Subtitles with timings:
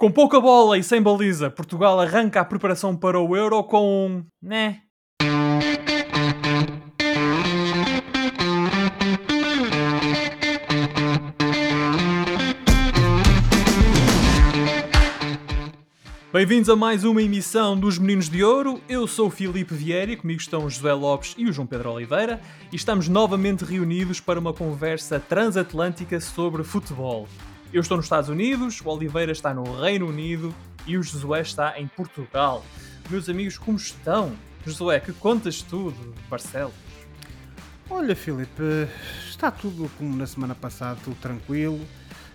[0.00, 4.24] Com pouca bola e sem baliza, Portugal arranca a preparação para o Euro com um...
[4.40, 4.82] né?
[16.32, 18.80] Bem-vindos a mais uma emissão dos Meninos de Ouro.
[18.88, 22.40] Eu sou o Filipe Vieira, comigo estão o José Lopes e o João Pedro Oliveira
[22.72, 27.26] e estamos novamente reunidos para uma conversa transatlântica sobre futebol.
[27.70, 30.54] Eu estou nos Estados Unidos, o Oliveira está no Reino Unido
[30.86, 32.64] e o Josué está em Portugal.
[33.10, 34.34] Meus amigos, como estão?
[34.64, 36.72] Josué, que contas tudo Barcelos?
[37.90, 38.88] Olha, Filipe,
[39.28, 41.78] está tudo como na semana passada, tudo tranquilo.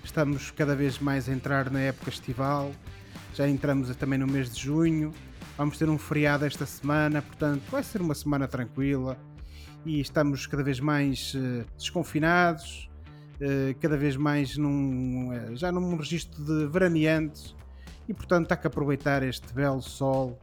[0.04, 2.72] Estamos cada vez mais a entrar na época estival.
[3.34, 5.12] Já entramos também no mês de junho.
[5.58, 9.18] Vamos ter um feriado esta semana, portanto, vai ser uma semana tranquila.
[9.84, 12.88] E estamos cada vez mais uh, desconfinados,
[13.80, 17.56] cada vez mais num, uh, já num registro de veraneantes.
[18.08, 20.38] E portanto, há que aproveitar este belo sol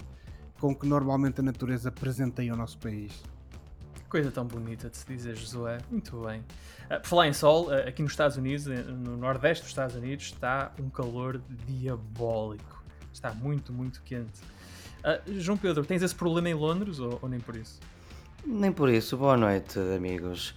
[0.58, 3.22] com que normalmente a natureza presenteia o nosso país.
[4.08, 5.78] Coisa tão bonita de se dizer, Josué.
[5.90, 6.40] Muito bem.
[6.86, 10.26] Uh, por falar em sol, uh, aqui nos Estados Unidos, no nordeste dos Estados Unidos,
[10.26, 12.82] está um calor diabólico.
[13.12, 14.40] Está muito, muito quente.
[15.00, 17.80] Uh, João Pedro, tens esse problema em Londres ou, ou, nem por isso?
[18.44, 19.16] Nem por isso.
[19.16, 20.54] Boa noite, amigos.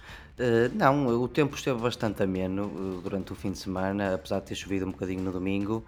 [0.74, 4.86] Não, o tempo esteve bastante ameno durante o fim de semana, apesar de ter chovido
[4.86, 5.84] um bocadinho no domingo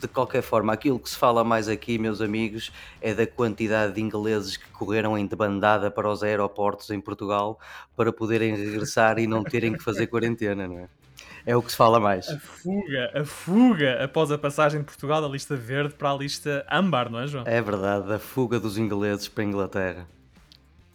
[0.00, 4.00] de qualquer forma, aquilo que se fala mais aqui, meus amigos, é da quantidade de
[4.00, 7.58] ingleses que correram em debandada para os aeroportos em Portugal
[7.96, 10.88] para poderem regressar e não terem que fazer quarentena, não é?
[11.44, 12.28] É o que se fala mais.
[12.28, 16.64] A fuga, a fuga após a passagem de Portugal da lista verde para a lista
[16.70, 17.44] âmbar, não é, João?
[17.46, 20.06] É verdade, a fuga dos ingleses para a Inglaterra.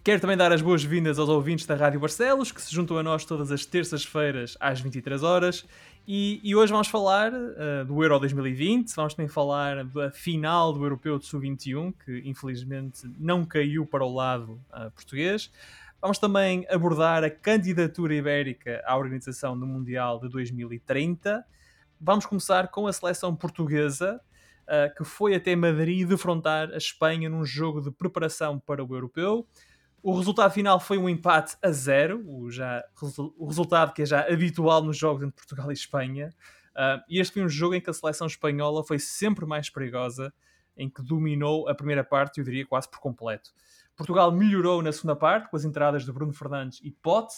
[0.03, 3.23] Quero também dar as boas-vindas aos ouvintes da Rádio Barcelos, que se juntam a nós
[3.23, 5.65] todas as terças-feiras às 23 horas
[6.05, 10.83] e, e, hoje vamos falar uh, do Euro 2020, vamos também falar da final do
[10.83, 15.49] Europeu de Sub-21, que infelizmente não caiu para o lado uh, português.
[16.01, 21.45] Vamos também abordar a candidatura ibérica à organização do Mundial de 2030.
[22.01, 24.19] Vamos começar com a seleção portuguesa,
[24.63, 29.47] uh, que foi até Madrid defrontar a Espanha num jogo de preparação para o Europeu.
[30.03, 32.83] O resultado final foi um empate a zero, o, já,
[33.37, 36.29] o resultado que é já habitual nos jogos entre Portugal e Espanha.
[36.75, 40.33] Uh, e este foi um jogo em que a seleção espanhola foi sempre mais perigosa,
[40.75, 43.51] em que dominou a primeira parte, eu diria quase por completo.
[43.95, 47.35] Portugal melhorou na segunda parte, com as entradas de Bruno Fernandes e Pote,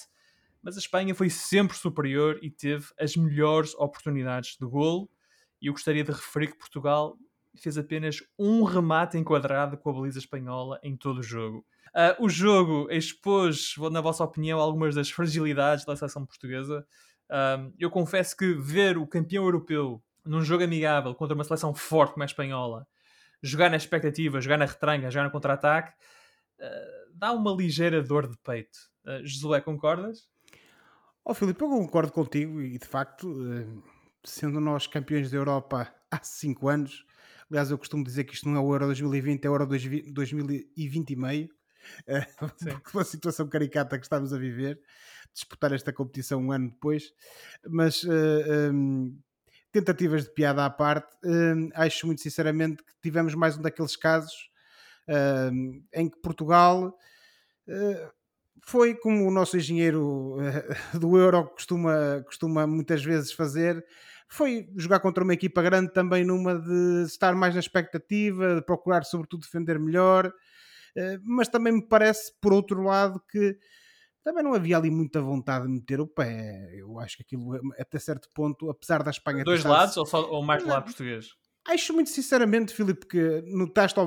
[0.63, 5.07] mas a Espanha foi sempre superior e teve as melhores oportunidades de golo.
[5.61, 7.15] E eu gostaria de referir que Portugal
[7.55, 11.63] fez apenas um remate enquadrado com a baliza espanhola em todo o jogo.
[11.95, 16.85] Uh, o jogo expôs, na vossa opinião, algumas das fragilidades da seleção portuguesa.
[17.29, 22.11] Uh, eu confesso que ver o campeão europeu num jogo amigável contra uma seleção forte
[22.11, 22.85] como a espanhola,
[23.41, 25.93] jogar na expectativa, jogar na retranca, jogar no contra-ataque,
[26.59, 28.77] uh, dá uma ligeira dor de peito.
[29.05, 30.27] Uh, Josué, concordas?
[31.23, 33.33] Ó oh, Filipe, eu concordo contigo e de facto,
[34.21, 37.05] sendo nós campeões da Europa há 5 anos,
[37.49, 41.09] aliás, eu costumo dizer que isto não é o Euro 2020, é o Euro 2020
[41.09, 41.55] e meio.
[42.93, 44.79] uma situação caricata que estamos a viver,
[45.33, 47.13] disputar esta competição um ano depois,
[47.67, 49.17] mas uh, eh, um, ehm,
[49.71, 54.49] tentativas de piada à parte, uh, acho muito sinceramente que tivemos mais um daqueles casos
[55.09, 56.97] uh, em que Portugal
[57.67, 58.11] eh,
[58.61, 60.37] foi como o nosso engenheiro
[60.99, 63.83] do Euro costuma, costuma muitas vezes fazer,
[64.27, 69.03] foi jogar contra uma equipa grande também numa de estar mais na expectativa, de procurar
[69.03, 70.31] sobretudo defender melhor, eh,
[71.23, 73.57] mas também me parece, por outro lado, que
[74.23, 76.71] também não havia ali muita vontade de meter o pé.
[76.75, 79.43] Eu acho que aquilo, até certo ponto, apesar da Espanha.
[79.43, 81.27] Dois lados ou, só, ou mais do lado português?
[81.67, 83.99] Acho muito sinceramente, Filipe, que notaste,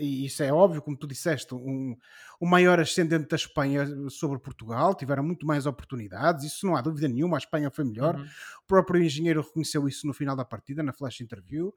[0.00, 1.96] e isso é óbvio, como tu disseste, um,
[2.40, 7.06] o maior ascendente da Espanha sobre Portugal, tiveram muito mais oportunidades, isso não há dúvida
[7.06, 8.16] nenhuma, a Espanha foi melhor.
[8.16, 8.24] Uhum.
[8.24, 11.72] O próprio engenheiro reconheceu isso no final da partida, na flash interview.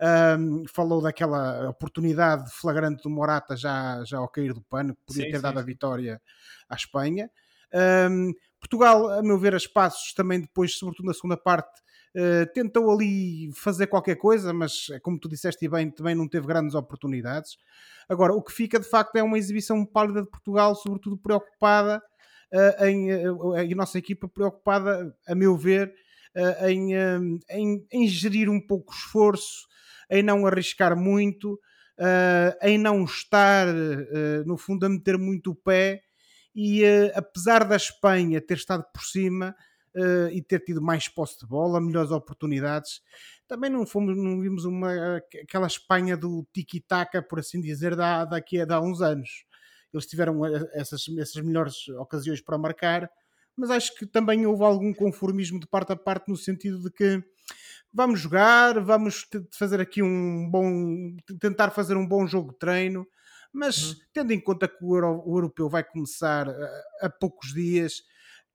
[0.00, 5.24] Um, falou daquela oportunidade flagrante do Morata já, já ao cair do pano, que podia
[5.24, 6.20] sim, ter sim, dado a vitória
[6.68, 7.28] à Espanha.
[8.10, 11.80] Um, Portugal, a meu ver, a espaços também depois, sobretudo na segunda parte,
[12.16, 16.74] uh, tentou ali fazer qualquer coisa, mas como tu disseste bem, também não teve grandes
[16.74, 17.56] oportunidades.
[18.08, 22.02] Agora, o que fica de facto é uma exibição pálida de Portugal, sobretudo preocupada
[22.52, 25.92] uh, em uh, a nossa equipa preocupada, a meu ver,
[26.68, 26.92] em,
[27.50, 29.66] em, em gerir um pouco o esforço,
[30.10, 31.54] em não arriscar muito,
[31.98, 36.02] uh, em não estar, uh, no fundo, a meter muito o pé.
[36.54, 39.54] E uh, apesar da Espanha ter estado por cima,
[40.30, 43.00] e ter tido mais posse de bola, melhores oportunidades.
[43.48, 48.60] Também não, fomos, não vimos uma, aquela Espanha do tiki-taka, por assim dizer, da, daqui
[48.60, 49.44] a, há uns anos.
[49.92, 53.10] Eles tiveram eh, essas, essas melhores ocasiões para marcar,
[53.56, 57.24] mas acho que também houve algum conformismo de parte a parte no sentido de que
[57.92, 63.06] vamos jogar, vamos fazer aqui um bom, tentar fazer um bom jogo de treino,
[63.52, 63.96] mas uhum.
[64.12, 68.02] tendo em conta que o, Euro, o europeu vai começar a, a, poucos dias,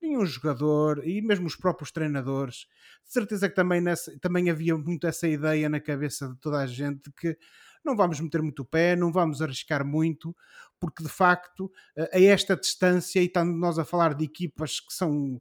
[0.00, 2.66] nenhum jogador e mesmo os próprios treinadores,
[3.04, 6.66] de certeza que também, nessa, também havia muito essa ideia na cabeça de toda a
[6.66, 7.36] gente que
[7.84, 10.34] não vamos meter muito o pé, não vamos arriscar muito,
[10.80, 11.70] porque de facto,
[12.12, 15.38] a esta distância, e estando nós a falar de equipas que são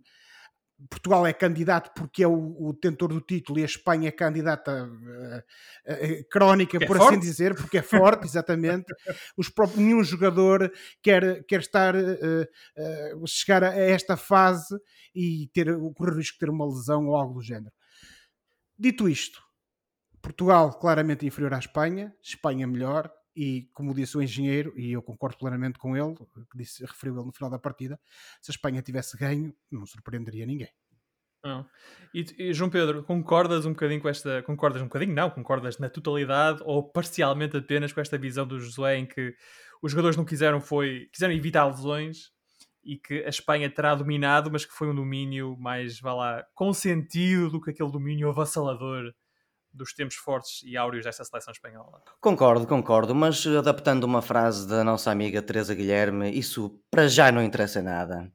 [0.89, 4.85] Portugal é candidato porque é o, o detentor do título e a Espanha é candidata
[4.85, 8.85] uh, uh, crónica, por assim dizer, porque é forte, exatamente.
[9.37, 10.71] Os próprios, nenhum jogador
[11.01, 14.75] quer, quer estar uh, chegar a esta fase
[15.15, 17.73] e ter, correr o risco de ter uma lesão ou algo do género.
[18.77, 19.41] Dito isto,
[20.21, 25.37] Portugal claramente inferior à Espanha, Espanha melhor, e como disse o engenheiro, e eu concordo
[25.37, 26.15] plenamente com ele,
[26.51, 27.99] que disse, referiu ele no final da partida,
[28.41, 30.69] se a Espanha tivesse ganho, não surpreenderia ninguém.
[31.43, 31.65] Não.
[32.13, 34.41] E, e, João Pedro, concordas um bocadinho com esta.
[34.43, 35.13] Concordas um bocadinho?
[35.13, 39.35] Não, concordas na totalidade ou parcialmente apenas com esta visão do Josué em que
[39.81, 41.09] os jogadores não quiseram foi.
[41.11, 42.31] quiseram evitar lesões
[42.81, 47.49] e que a Espanha terá dominado, mas que foi um domínio mais, vá lá, consentido
[47.49, 49.13] do que aquele domínio avassalador
[49.73, 52.01] dos tempos fortes e áureos desta seleção espanhola.
[52.21, 57.43] Concordo, concordo, mas adaptando uma frase da nossa amiga Teresa Guilherme, isso para já não
[57.43, 58.31] interessa nada,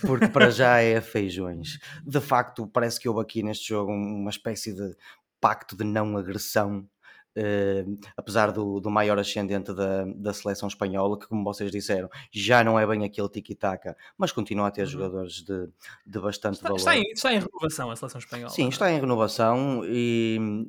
[0.00, 1.78] porque para já é feijões.
[2.04, 4.96] De facto, parece que houve aqui neste jogo uma espécie de
[5.40, 6.88] pacto de não agressão
[7.36, 12.64] Uh, apesar do, do, maior ascendente da, da seleção espanhola, que, como vocês disseram, já
[12.64, 14.86] não é bem aquele tiki-taka, mas continua a ter uhum.
[14.86, 15.68] jogadores de,
[16.06, 16.78] de bastante está, valor.
[16.78, 18.48] Está em, está em, renovação a seleção espanhola.
[18.48, 20.66] Sim, está em renovação e,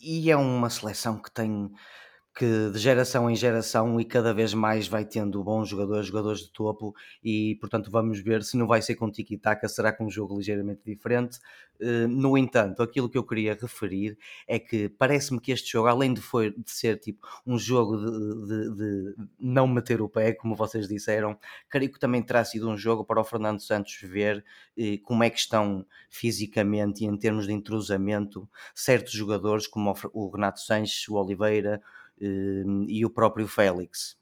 [0.00, 1.70] e é uma seleção que tem
[2.34, 6.52] que de geração em geração e cada vez mais vai tendo bons jogadores, jogadores de
[6.52, 10.36] topo e portanto vamos ver se não vai ser com tiki-taka, será com um jogo
[10.36, 11.38] ligeiramente diferente.
[11.80, 14.16] Uh, no entanto, aquilo que eu queria referir
[14.46, 18.46] é que parece-me que este jogo, além de, foi, de ser tipo um jogo de,
[18.46, 21.38] de, de, não meter o pé, como vocês disseram,
[21.68, 24.44] creio que também terá sido um jogo para o Fernando Santos ver
[24.78, 30.30] uh, como é que estão fisicamente e em termos de entrosamento certos jogadores como o
[30.30, 31.80] Renato Sanches, o Oliveira,
[32.20, 34.20] e o próprio Félix.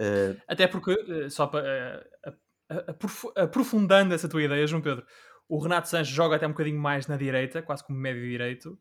[0.00, 2.94] Eh, Até porque, eh, só para eh,
[3.36, 5.04] aprofundando essa tua ideia, João Pedro,
[5.46, 8.78] o Renato Sanches joga até um bocadinho mais na direita, quase como médio direito,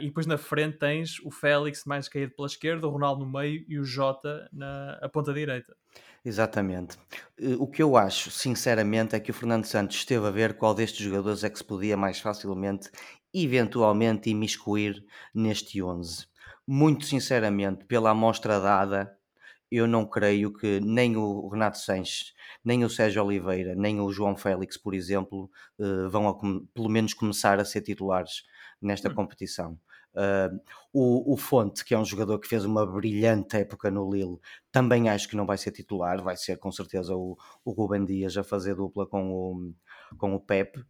[0.00, 3.64] e depois na frente tens o Félix mais caído pela esquerda, o Ronaldo no meio
[3.68, 5.76] e o Jota na a ponta direita.
[6.24, 6.96] Exatamente.
[7.58, 11.04] O que eu acho, sinceramente, é que o Fernando Santos esteve a ver qual destes
[11.04, 12.90] jogadores é que se podia mais facilmente,
[13.32, 16.26] eventualmente, imiscuir neste 11
[16.66, 19.16] muito sinceramente, pela amostra dada,
[19.70, 22.32] eu não creio que nem o Renato Sanches,
[22.64, 26.34] nem o Sérgio Oliveira, nem o João Félix, por exemplo, uh, vão a,
[26.72, 28.44] pelo menos começar a ser titulares
[28.80, 29.14] nesta hum.
[29.14, 29.78] competição.
[30.14, 30.58] Uh,
[30.94, 34.38] o, o, Fonte, que é um jogador que fez uma brilhante época no Lille,
[34.72, 38.34] também acho que não vai ser titular, vai ser com certeza o, o Ruben Dias
[38.36, 39.74] a fazer dupla com o,
[40.16, 40.82] com o Pep.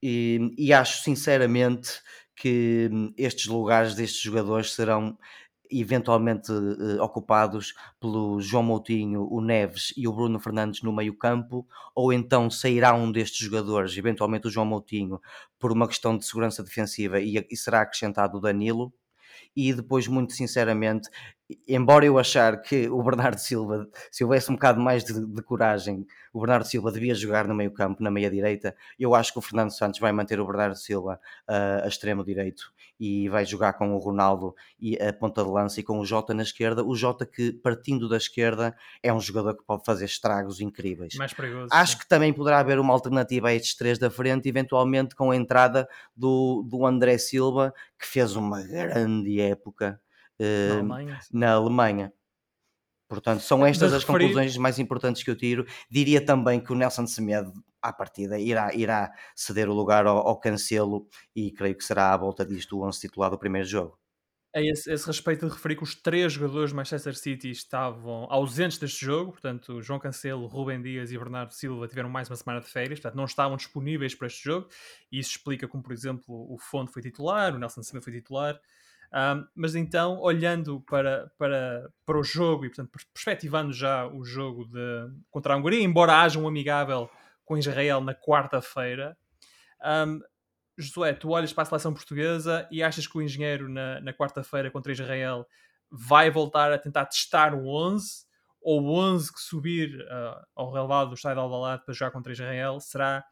[0.00, 2.00] E, e acho sinceramente
[2.38, 5.18] que hum, estes lugares destes jogadores serão
[5.70, 11.66] eventualmente uh, ocupados pelo João Moutinho, o Neves e o Bruno Fernandes no meio campo,
[11.94, 15.20] ou então sairá um destes jogadores, eventualmente o João Moutinho,
[15.58, 18.92] por uma questão de segurança defensiva e, e será acrescentado o Danilo,
[19.58, 21.10] e depois, muito sinceramente,
[21.66, 26.06] embora eu achar que o Bernardo Silva, se houvesse um bocado mais de, de, coragem,
[26.32, 29.42] o Bernardo Silva devia jogar no meio campo, na meia direita, eu acho que o
[29.42, 33.94] Fernando Santos vai manter o Bernardo Silva uh, a extremo direito e vai jogar com
[33.94, 37.24] o Ronaldo e a ponta de lança e com o Jota na esquerda, o Jota
[37.24, 41.14] que partindo da esquerda é um jogador que pode fazer estragos incríveis.
[41.14, 41.68] Mais perigoso.
[41.70, 41.98] Acho sim.
[41.98, 45.88] que também poderá haver uma alternativa a estes três da frente, eventualmente com a entrada
[46.16, 50.00] do, do André Silva, que fez uma grande época
[50.38, 51.20] na eh, Alemanha.
[51.32, 52.12] Na Alemanha.
[53.08, 54.26] Portanto, são estas as referir...
[54.26, 55.66] conclusões mais importantes que eu tiro.
[55.90, 60.38] Diria também que o Nelson Semedo, à partida, irá, irá ceder o lugar ao, ao
[60.38, 63.98] Cancelo e creio que será à volta disto o 11 titular do primeiro jogo.
[64.54, 68.78] A esse, esse, respeito de referir que os três jogadores do Manchester City estavam ausentes
[68.78, 72.66] deste jogo, portanto, João Cancelo, Rubem Dias e Bernardo Silva tiveram mais uma semana de
[72.66, 74.68] férias, portanto, não estavam disponíveis para este jogo,
[75.12, 78.58] e isso explica como, por exemplo, o Fonte foi titular, o Nelson Semedo foi titular,
[79.12, 84.64] um, mas então, olhando para, para, para o jogo e, portanto, perspectivando já o jogo
[84.64, 87.08] de, contra a Hungria, embora haja um amigável
[87.48, 89.16] com Israel na quarta-feira,
[89.84, 90.20] Um,
[90.76, 94.70] Josué, tu olhas para a seleção portuguesa e achas que o engenheiro na, na quarta-feira
[94.70, 95.46] contra Israel
[95.90, 98.26] vai voltar a tentar testar o 11
[98.60, 102.32] ou o 11 que subir uh, ao relevado do estádio de Alvalade para jogar contra
[102.32, 103.24] Israel será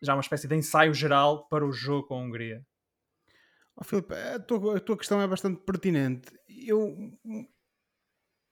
[0.00, 2.64] já uma espécie de ensaio geral para o jogo com a Hungria?
[3.74, 6.30] Oh, Filipe, a tua, a tua questão é bastante pertinente.
[6.48, 6.96] Eu,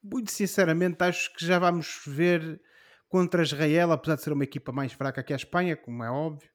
[0.03, 2.61] muito sinceramente, acho que já vamos ver
[3.09, 6.49] contra Israel, apesar de ser uma equipa mais fraca que a Espanha, como é óbvio,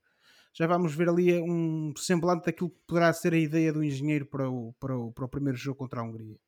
[0.52, 4.50] já vamos ver ali um semblante daquilo que poderá ser a ideia do engenheiro para
[4.50, 6.38] o, para o, para o primeiro jogo contra a Hungria.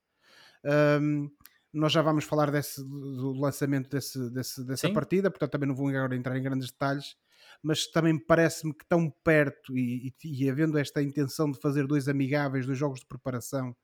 [1.00, 1.30] Um,
[1.72, 4.92] nós já vamos falar desse, do lançamento desse, desse, dessa Sim.
[4.92, 7.16] partida, portanto também não vou agora entrar em grandes detalhes,
[7.62, 12.08] mas também parece-me que tão perto e, e, e, havendo esta intenção de fazer dois
[12.08, 13.74] amigáveis, dois jogos de preparação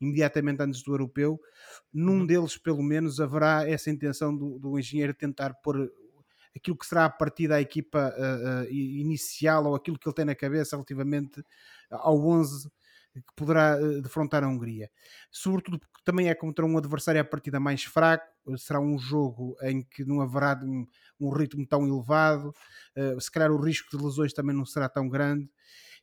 [0.00, 1.40] imediatamente antes do europeu,
[1.92, 2.26] num uhum.
[2.26, 5.90] deles pelo menos haverá essa intenção do, do engenheiro tentar pôr
[6.56, 10.24] aquilo que será a partida da equipa uh, uh, inicial ou aquilo que ele tem
[10.24, 11.42] na cabeça relativamente
[11.90, 12.68] ao 11
[13.14, 14.90] que poderá uh, defrontar a Hungria.
[15.30, 18.26] Sobretudo porque também é contra um adversário a partida mais fraco,
[18.56, 20.86] será um jogo em que não haverá um,
[21.20, 22.54] um ritmo tão elevado,
[23.20, 25.50] se calhar o risco de lesões também não será tão grande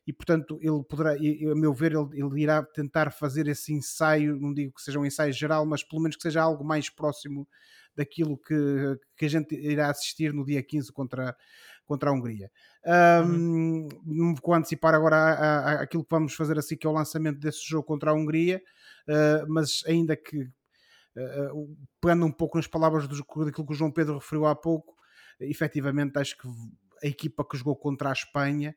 [0.06, 4.54] e portanto ele poderá, a meu ver, ele, ele, irá tentar fazer esse ensaio, não
[4.54, 7.46] digo que seja um ensaio geral, mas pelo menos que seja algo mais próximo
[7.96, 8.54] daquilo que,
[9.16, 11.34] que a gente irá assistir no dia 15 contra,
[11.84, 12.50] contra a Hungria.
[12.84, 13.88] Um, uhum.
[14.04, 17.40] Não vou antecipar agora a, a, aquilo que vamos fazer assim, que é o lançamento
[17.40, 18.62] desse jogo contra a Hungria,
[19.08, 23.90] uh, mas ainda que, uh, pegando um pouco nas palavras do, daquilo que o João
[23.90, 24.94] Pedro referiu há pouco,
[25.40, 26.48] efetivamente acho que
[27.02, 28.76] a equipa que jogou contra a Espanha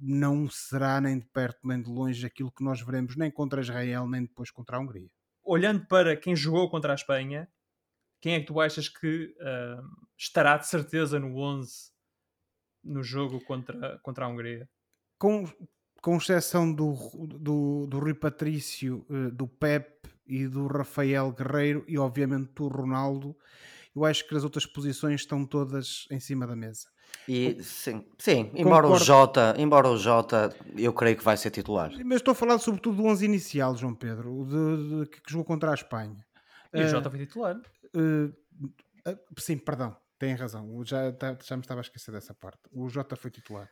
[0.00, 4.08] não será nem de perto nem de longe aquilo que nós veremos nem contra Israel
[4.08, 5.08] nem depois contra a Hungria.
[5.44, 7.48] Olhando para quem jogou contra a Espanha,
[8.20, 9.82] quem é que tu achas que uh,
[10.16, 11.90] estará de certeza no 11
[12.84, 14.68] no jogo contra, contra a Hungria?
[15.18, 15.44] Com,
[16.00, 16.94] com exceção do,
[17.38, 23.36] do, do Rui Patrício, uh, do Pep e do Rafael Guerreiro e obviamente do Ronaldo,
[23.94, 26.86] eu acho que as outras posições estão todas em cima da mesa.
[27.28, 31.92] E sim, sim embora o Jota, embora o Jota, eu creio que vai ser titular.
[32.04, 35.70] Mas estou a falar sobretudo do 11 inicial, João Pedro, de, de, que jogou contra
[35.70, 36.24] a Espanha.
[36.72, 37.60] E o Jota foi titular.
[37.94, 38.32] Uh,
[39.38, 40.82] sim, perdão, tem razão.
[40.84, 42.60] Já, já me estava a esquecer dessa parte.
[42.72, 43.68] O Jota foi titular.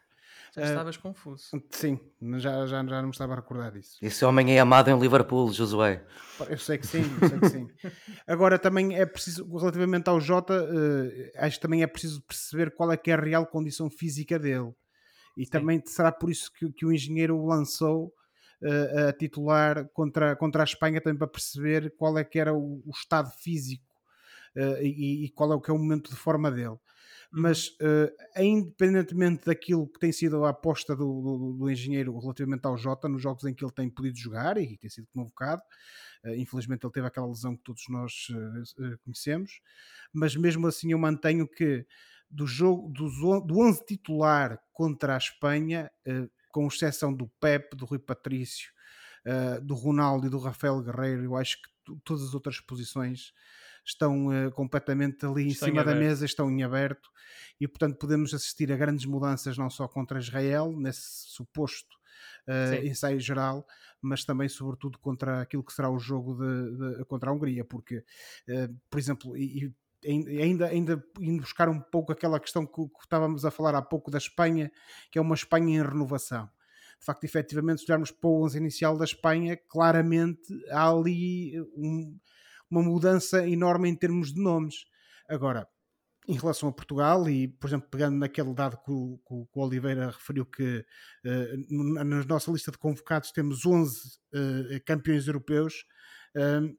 [0.54, 1.62] Já estavas uh, confuso.
[1.71, 2.00] Sim,
[2.38, 3.99] já, já, já não me estava a recordar disso.
[4.02, 6.04] Esse homem é amado em Liverpool, Josué.
[6.49, 7.69] Eu sei que sim, eu sei que sim.
[8.26, 12.90] Agora também é preciso, relativamente ao Jota, uh, acho que também é preciso perceber qual
[12.90, 14.73] é que é a real condição física dele.
[15.37, 15.50] E sim.
[15.50, 18.12] também será por isso que, que o engenheiro o lançou
[18.62, 22.83] uh, a titular contra, contra a Espanha, também para perceber qual é que era o,
[22.85, 23.85] o estado físico
[24.57, 26.76] uh, e, e, qual é o que é o momento de forma dele.
[27.33, 32.77] Mas, uh, independentemente daquilo que tem sido a aposta do, do, do, engenheiro relativamente ao
[32.77, 35.63] Jota, nos jogos em que ele tem podido jogar e tem sido convocado,
[36.25, 38.27] uh, infelizmente ele teve aquela lesão que todos nós
[39.05, 39.61] conhecemos,
[40.13, 41.87] mas mesmo assim eu mantenho que
[42.29, 43.09] do jogo do,
[43.41, 45.91] do 11 titular contra a Espanha,
[46.51, 48.71] com exceção do Pep, do Rui Patrício,
[49.63, 51.69] do Ronaldo e do Rafael Guerreiro, eu acho que
[52.05, 53.33] todas as outras posições
[53.85, 57.11] estão uh, completamente ali estão em cima em da mesa, estão em aberto.
[57.61, 61.97] E portanto podemos assistir a grandes mudanças não só contra Israel, nesse suposto
[62.49, 63.67] uh, ensaio geral,
[64.01, 67.99] mas também sobretudo contra aquilo que será o jogo de, de contra a Hungria, porque
[68.49, 69.75] uh, por exemplo, e, e
[70.41, 74.11] ainda, ainda indo buscar um pouco aquela questão que, que, estávamos a falar há pouco
[74.11, 74.71] da Espanha,
[75.11, 76.49] que é uma Espanha em renovação.
[76.99, 82.19] De facto, efetivamente, se olharmos para o 11 inicial da Espanha, claramente há ali um,
[82.71, 84.85] uma mudança enorme em termos de nomes.
[85.29, 85.69] Agora,
[86.29, 90.11] em relação a Portugal, e por exemplo, pegando naquele dado que o, que o Oliveira
[90.11, 90.85] referiu que
[91.25, 93.99] uh, na nossa lista de convocados temos 11
[94.33, 95.85] uh, eh, campeões europeus,
[96.37, 96.79] uh,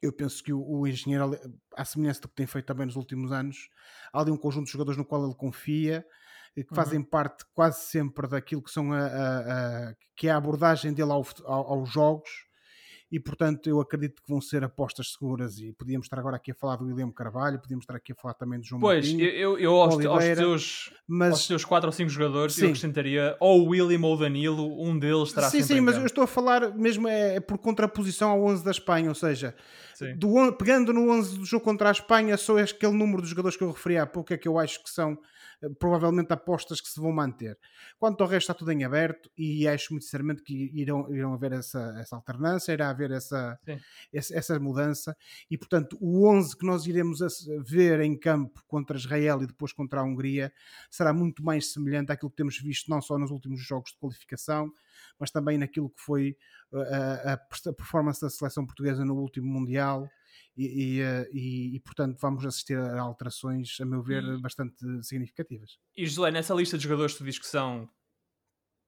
[0.00, 1.36] eu penso que o, o, engenheiro,
[1.74, 3.68] à semelhança do que tem feito também nos últimos anos,
[4.12, 6.06] há ali um conjunto de jogadores no qual ele confia,
[6.54, 6.74] que uhum.
[6.74, 11.12] fazem parte quase sempre daquilo que são a, a, a que é a abordagem dele
[11.12, 12.47] ao, ao, aos jogos
[13.10, 15.58] e portanto eu acredito que vão ser apostas seguras.
[15.58, 18.34] E podíamos estar agora aqui a falar do William Carvalho, podíamos estar aqui a falar
[18.34, 21.30] também do João Pois, Martinho, eu, eu aos, Oliveira, aos, teus, mas...
[21.32, 22.62] aos teus 4 ou 5 jogadores sim.
[22.62, 26.06] eu acrescentaria ou o William ou o Danilo, um deles estará sim, Sim, mas eu
[26.06, 29.54] estou a falar mesmo é, é por contraposição ao 11 da Espanha, ou seja,
[30.16, 33.64] do, pegando no 11 do jogo contra a Espanha, só aquele número de jogadores que
[33.64, 35.18] eu referi há pouco é que eu acho que são
[35.78, 37.58] provavelmente apostas que se vão manter.
[37.98, 41.52] Quanto ao resto, está tudo em aberto e acho muito sinceramente que irão, irão haver
[41.52, 43.58] essa, essa alternância, irá haver essa,
[44.12, 45.16] essa, essa, mudança.
[45.50, 47.18] E, portanto, o 11 que nós iremos
[47.66, 50.52] ver em campo contra Israel e depois contra a Hungria
[50.90, 54.70] será muito mais semelhante àquilo que temos visto não só nos últimos jogos de qualificação,
[55.18, 56.36] mas também naquilo que foi
[56.72, 60.08] a, a, a performance da seleção portuguesa no último Mundial
[60.58, 65.78] e, e, e, e, portanto vamos assistir a alterações, a meu ver, e, bastante significativas.
[65.96, 67.88] E José, nessa lista de jogadores que tu diz que são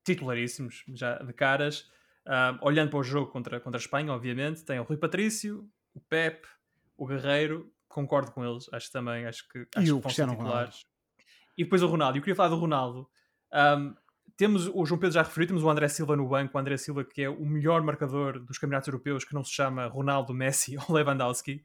[0.04, 1.82] titularíssimos, já de caras,
[2.26, 6.00] uh, olhando para o jogo contra, contra a Espanha, obviamente, tem o Rui Patrício, o
[6.00, 6.44] Pep,
[6.96, 10.72] o Guerreiro, concordo com eles, acho também, acho que, acho e o Cristiano Ronaldo.
[11.56, 13.08] E depois o Ronaldo, eu queria falar do Ronaldo.
[13.52, 13.94] Um,
[14.40, 17.04] temos, o João Pedro já referiu, temos o André Silva no banco, o André Silva
[17.04, 20.94] que é o melhor marcador dos campeonatos europeus, que não se chama Ronaldo, Messi ou
[20.94, 21.62] Lewandowski.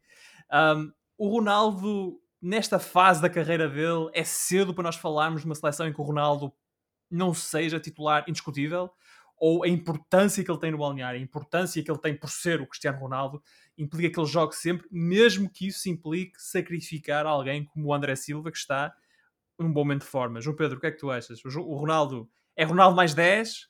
[0.51, 5.55] Um, o Ronaldo, nesta fase da carreira dele, é cedo para nós falarmos de uma
[5.55, 6.51] seleção em que o Ronaldo
[7.09, 8.91] não seja titular indiscutível,
[9.37, 12.59] ou a importância que ele tem no balneário, a importância que ele tem por ser
[12.59, 13.41] o Cristiano Ronaldo,
[13.77, 18.51] implica que ele jogue sempre, mesmo que isso implique sacrificar alguém como o André Silva,
[18.51, 18.93] que está
[19.57, 20.41] num bom momento de forma.
[20.41, 21.39] João Pedro, o que é que tu achas?
[21.45, 23.67] O Ronaldo é Ronaldo mais 10?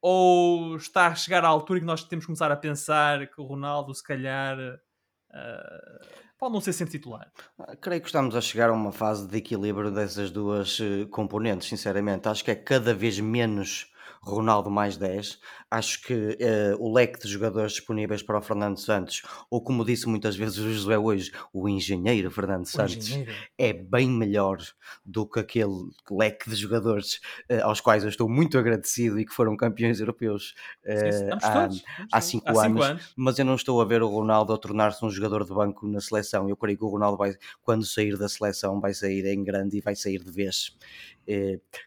[0.00, 3.44] Ou está a chegar à altura que nós temos que começar a pensar que o
[3.44, 6.06] Ronaldo, se calhar, uh,
[6.38, 7.32] pode não ser sempre titular?
[7.58, 11.68] Ah, creio que estamos a chegar a uma fase de equilíbrio dessas duas eh, componentes,
[11.68, 12.28] sinceramente.
[12.28, 13.90] Acho que é cada vez menos
[14.24, 15.38] Ronaldo mais 10.
[15.70, 20.08] Acho que uh, o leque de jogadores disponíveis para o Fernando Santos, ou como disse
[20.08, 23.32] muitas vezes o José hoje, o engenheiro Fernando Santos, engenheiro.
[23.58, 24.58] é bem melhor
[25.04, 29.32] do que aquele leque de jogadores uh, aos quais eu estou muito agradecido e que
[29.32, 30.54] foram campeões europeus
[30.86, 31.68] uh, há,
[32.12, 33.12] há, cinco, há anos, cinco anos.
[33.16, 36.00] Mas eu não estou a ver o Ronaldo a tornar-se um jogador de banco na
[36.00, 36.48] seleção.
[36.48, 39.80] Eu creio que o Ronaldo vai, quando sair da seleção, vai sair em grande e
[39.80, 40.76] vai sair de vez.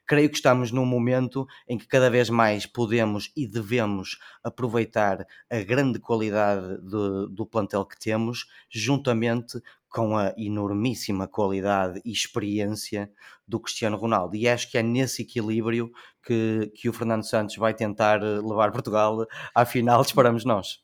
[0.06, 5.60] Creio que estamos num momento em que cada vez mais podemos e devemos aproveitar a
[5.60, 13.12] grande qualidade do, do plantel que temos, juntamente com a enormíssima qualidade e experiência
[13.48, 14.36] do Cristiano Ronaldo.
[14.36, 15.92] E acho que é nesse equilíbrio
[16.24, 20.80] que, que o Fernando Santos vai tentar eh, levar Portugal à final, esperamos nós.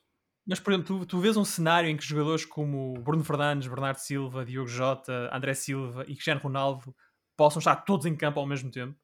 [0.46, 3.98] Mas, por exemplo, tu, tu vês um cenário em que jogadores como Bruno Fernandes, Bernardo
[3.98, 6.94] Silva, Diogo Jota, André Silva e Cristiano Ronaldo
[7.36, 8.98] possam estar todos em campo ao mesmo tempo.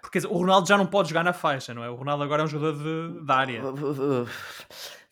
[0.00, 1.90] Porque o Ronaldo já não pode jogar na faixa, não é?
[1.90, 3.62] O Ronaldo agora é um jogador de, de área.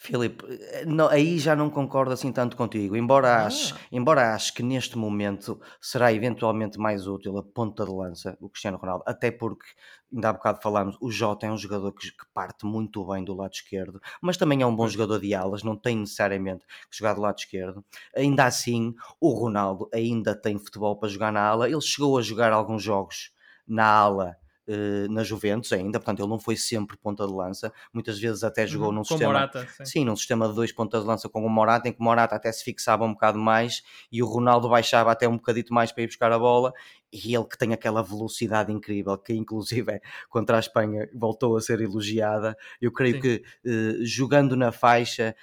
[0.05, 0.45] Filipe,
[0.87, 2.95] não, aí já não concordo assim tanto contigo.
[2.95, 3.47] Embora, ah.
[3.47, 8.51] ache, embora ache que neste momento será eventualmente mais útil a ponta de lança, o
[8.51, 9.65] Cristiano Ronaldo, até porque,
[10.13, 13.33] ainda há bocado falámos, o Jota é um jogador que, que, parte muito bem do
[13.33, 17.15] lado esquerdo, mas também é um bom jogador de alas, não tem necessariamente que jogar
[17.15, 17.83] do lado esquerdo.
[18.15, 21.67] Ainda assim, o Ronaldo ainda tem futebol para jogar na ala.
[21.67, 23.33] Ele chegou a jogar alguns jogos
[23.67, 24.37] na ala
[24.69, 28.67] uh, na Juventus ainda, portanto ele não foi sempre ponta de lança, muitas vezes até
[28.67, 29.85] jogou uhum, num sistema, Morata, sim.
[29.85, 30.05] sim.
[30.05, 32.51] num sistema de dois pontas de lança com o Morata, em que o Morata até
[32.53, 36.07] se fixava um bocado mais e o Ronaldo baixava até um bocadito mais para ir
[36.07, 36.73] buscar a bola
[37.13, 41.61] e ele que tem aquela velocidade incrível, que inclusive é, contra a Espanha voltou a
[41.61, 43.21] ser elogiada, eu creio sim.
[43.21, 45.37] que uh, jogando na faixa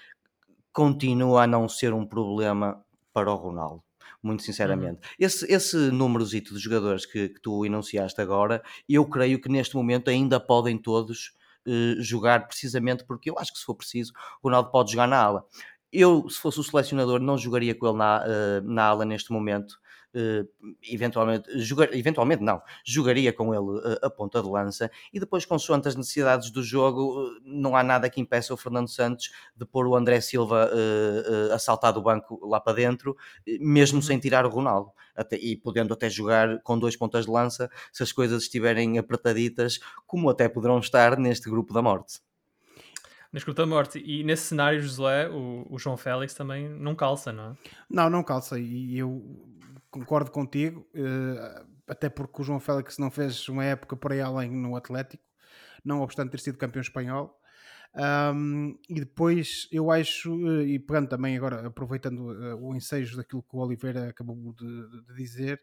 [0.74, 3.84] continua a não ser um problema para o Ronaldo
[4.22, 5.00] muito sinceramente.
[5.00, 5.16] Uhum.
[5.20, 10.10] Esse, esse númerozito de jogadores que, que, tu enunciaste agora, eu creio que neste momento
[10.10, 11.34] ainda podem todos
[11.68, 15.18] uh, jogar precisamente porque eu acho que se for preciso, o Ronaldo pode jogar na
[15.18, 15.46] ala.
[15.92, 19.81] Eu, se fosse o selecionador, não jogaria com ele na, uh, na ala neste momento,
[20.84, 25.88] eventualmente, jogar, eventualmente não, jogaria com ele uh, a ponta de lança e depois, consoante
[25.88, 29.88] as necessidades do jogo, uh, não há nada que impeça o Fernando Santos de pôr
[29.88, 30.69] o André Silva
[31.54, 33.15] a saltar do banco lá para dentro,
[33.60, 34.02] mesmo uhum.
[34.02, 34.91] sem tirar o Ronaldo.
[35.15, 39.80] Até, e podendo até jogar com dois pontas de lança se as coisas estiverem apertaditas,
[40.08, 42.21] como até poderão estar neste grupo da morte
[43.32, 44.02] neste grupo da morte.
[44.06, 47.56] E nesse cenário, José, o, o, João Félix também não calça, não é?
[47.89, 48.60] Não, não calça.
[48.60, 49.24] E eu
[49.91, 54.49] concordo contigo, uh, até porque o João Félix não fez uma época por aí além
[54.49, 55.23] no Atlético,
[55.84, 57.38] não obstante ter sido campeão espanhol.
[58.34, 63.43] Um, e depois eu acho, uh, e pegando também agora, aproveitando uh, o ensejo daquilo
[63.43, 65.62] que o Oliveira acabou de, de dizer,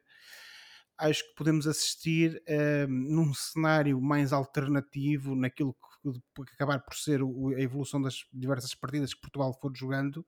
[0.98, 2.42] acho que podemos assistir
[2.88, 6.12] num cenário mais alternativo naquilo que,
[6.44, 10.26] que acabar por ser o, a evolução das diversas partidas que Portugal for jogando,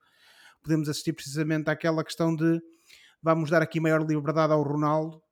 [0.63, 2.61] podemos assistir precisamente àquela questão de
[3.23, 5.23] vamos dar aqui maior liberdade ao Ronaldo,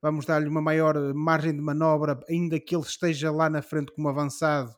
[0.00, 4.08] vamos dar-lhe uma maior margem de manobra, ainda que ele esteja lá na frente como
[4.08, 4.74] avançado,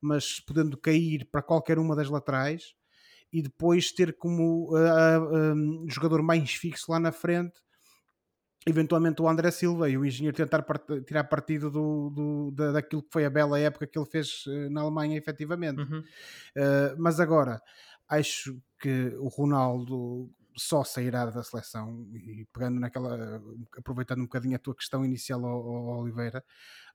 [0.00, 2.74] mas podendo cair para qualquer uma das laterais,
[3.32, 7.60] e depois ter como uh, uh, um, jogador mais fixo lá na frente
[8.66, 13.02] eventualmente o André Silva e o engenheiro tentar part tirar partido do, do, da, daquilo
[13.02, 15.80] que foi a bela época que ele fez uh, na Alemanha, efetivamente.
[15.80, 16.00] Uhum.
[16.00, 17.60] Uh, mas agora,
[18.08, 23.40] acho que o Ronaldo só sairá da seleção e pegando naquela,
[23.76, 26.44] aproveitando um bocadinho a tua questão inicial ao, Oliveira,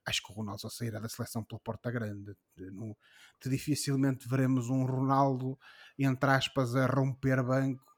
[0.06, 2.36] acho que o Ronaldo só sairá da seleção pela porta grande.
[2.58, 2.95] Não,
[3.45, 5.58] dificilmente veremos um Ronaldo,
[5.97, 7.93] entre aspas, a romper banco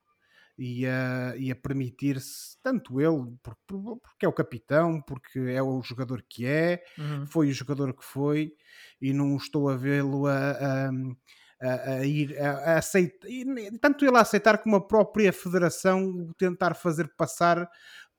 [0.58, 6.24] e a, e a permitir-se, tanto ele, porque é o capitão, porque é o jogador
[6.28, 7.28] que é, uhum.
[7.28, 8.54] foi o jogador que foi,
[9.02, 10.90] e não estou a vê-lo a, a,
[11.62, 13.28] a, a, ir a, a aceitar,
[13.82, 17.70] tanto ele a aceitar como a própria federação tentar fazer passar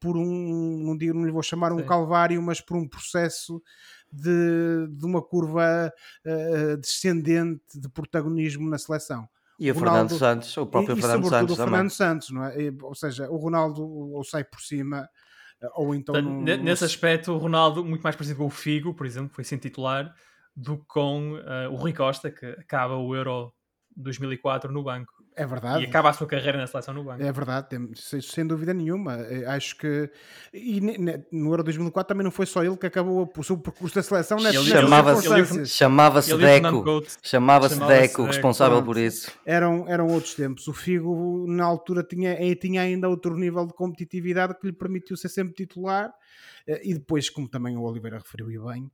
[0.00, 1.86] por um, não, digo, não lhe vou chamar um Sim.
[1.86, 3.62] calvário, mas por um processo
[4.12, 5.92] de, de uma curva
[6.24, 9.28] uh, descendente de protagonismo na seleção.
[9.58, 12.44] E o, Ronaldo, Fernando Santos, o próprio e, Fernando e Santos o Fernando Santos, não
[12.44, 12.54] é?
[12.82, 15.08] ou seja, o Ronaldo ou sai por cima
[15.60, 16.14] eh, ou então...
[16.14, 16.86] Portanto, nesse num...
[16.86, 20.14] aspecto, o Ronaldo muito mais parecido com o Figo, por exemplo, foi sem titular,
[20.56, 23.52] do que com uh, o Rui Costa, que acaba o Euro
[23.94, 25.12] 2004 no banco.
[25.38, 25.84] É verdade.
[25.84, 27.22] E acaba a sua carreira na seleção no banco.
[27.22, 27.68] É verdade,
[28.22, 29.16] sem dúvida nenhuma.
[29.16, 30.10] Eh, acho que.
[30.52, 30.80] E
[31.30, 34.38] no Euro 2004 também não foi só ele que acabou o seu percurso da seleção
[34.38, 37.02] nessas Chamava-se chamava-se Deco.
[37.22, 39.30] Chamava-se Deco, responsável por isso.
[39.44, 40.66] Eram, eram outros tempos.
[40.68, 45.18] O Figo, na altura, tinha, eh, tinha ainda outro nível de competitividade que lhe permitiu
[45.18, 46.10] ser sempre titular.
[46.82, 48.90] E depois, como também o Oliveira referiu e bem,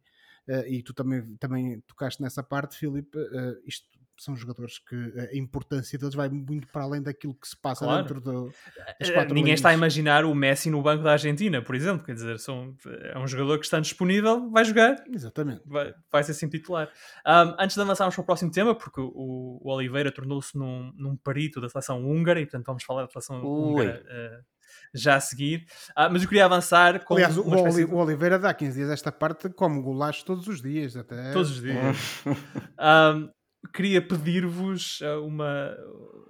[0.67, 3.19] e tu também, também tocaste nessa parte, Filipe,
[3.65, 3.87] isto
[4.23, 8.03] são jogadores que a importância deles vai muito para além daquilo que se passa claro.
[8.03, 8.53] dentro do,
[9.01, 12.05] das eh, quatro Ninguém está a imaginar o Messi no banco da Argentina, por exemplo.
[12.05, 15.03] Quer dizer, são, é um jogador que está disponível, vai jogar.
[15.09, 15.63] Exatamente.
[15.67, 16.89] Vai, vai ser sempre titular.
[17.27, 21.17] Um, antes de avançarmos para o próximo tema, porque o, o Oliveira tornou-se num, num
[21.17, 23.73] perito da seleção húngara e, portanto, vamos falar da seleção Ui.
[23.73, 24.03] húngara.
[24.05, 24.52] Uh,
[24.95, 27.15] já a seguir, uh, mas eu queria avançar com.
[27.15, 27.85] Aliás, o, espécie...
[27.85, 31.33] o, Oliveira dá 15 dias esta parte como golaço todos os dias, até.
[31.33, 32.25] Todos os dias.
[32.27, 33.31] um,
[33.73, 35.77] queria pedir-vos uh, uma,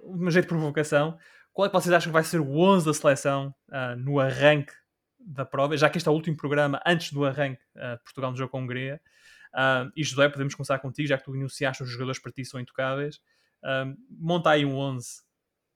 [0.03, 1.17] uma jeito de provocação.
[1.51, 4.73] Qual é que vocês acham que vai ser o 11 da seleção uh, no arranque
[5.19, 5.77] da prova?
[5.77, 8.57] Já que este é o último programa antes do arranque uh, Portugal no jogo com
[8.57, 9.01] a Hungria.
[9.53, 12.59] Uh, e José, podemos começar contigo, já que tu enunciaste os jogadores para ti são
[12.59, 13.17] intocáveis.
[13.63, 15.21] Uh, monta aí um 11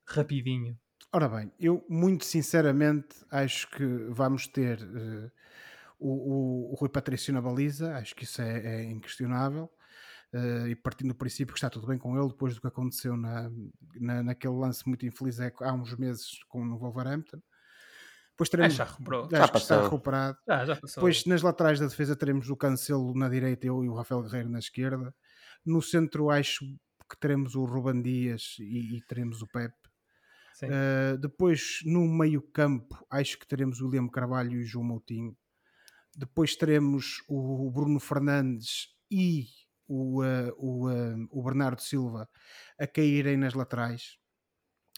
[0.08, 0.78] rapidinho.
[1.14, 5.32] Ora bem, eu muito sinceramente acho que vamos ter uh,
[5.98, 9.72] o, o, o Rui Patrício na baliza, acho que isso é, é inquestionável
[10.34, 13.16] uh, e partindo do princípio que está tudo bem com ele depois do que aconteceu
[13.16, 13.50] na,
[13.96, 17.42] na, naquele lance muito infeliz é, há uns meses com o Wolverhampton.
[18.32, 19.28] Depois teremos, já recuperou.
[19.32, 20.38] Já, já está recuperado.
[20.48, 21.02] Já, já passou.
[21.02, 24.50] Depois nas laterais da defesa teremos o Cancelo na direita eu e o Rafael Guerreiro
[24.50, 25.16] na esquerda.
[25.66, 26.64] No centro acho
[27.10, 29.87] que teremos o Ruban Dias e, e teremos o Pepe.
[30.64, 35.38] Uh, depois no meio campo acho que teremos o William Carvalho e o João Moutinho.
[36.16, 39.46] Depois teremos o Bruno Fernandes e
[39.88, 42.28] o, uh, o, uh, o Bernardo Silva
[42.80, 44.18] a caírem nas laterais,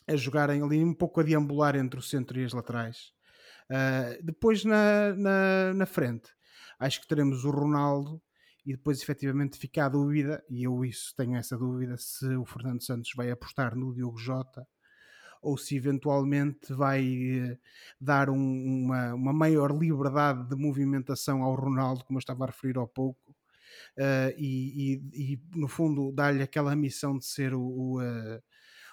[0.07, 3.11] a jogarem ali um pouco a deambular entre o centro e as laterais.
[4.23, 6.31] Depois na, na, na, frente,
[6.79, 8.19] acho que teremos o Ronaldo
[8.65, 12.83] e depois efetivamente fica a dúvida, e eu isso tenho essa dúvida, se o Fernando
[12.83, 14.65] Santos vai apostar no Diogo Jota
[15.41, 17.57] ou se eventualmente vai
[17.99, 22.77] dar um, uma, uma maior liberdade de movimentação ao Ronaldo, como eu estava a referir
[22.77, 23.31] há pouco,
[23.97, 28.41] uh, e, e, e, no fundo dar-lhe aquela missão de ser o, o, uh,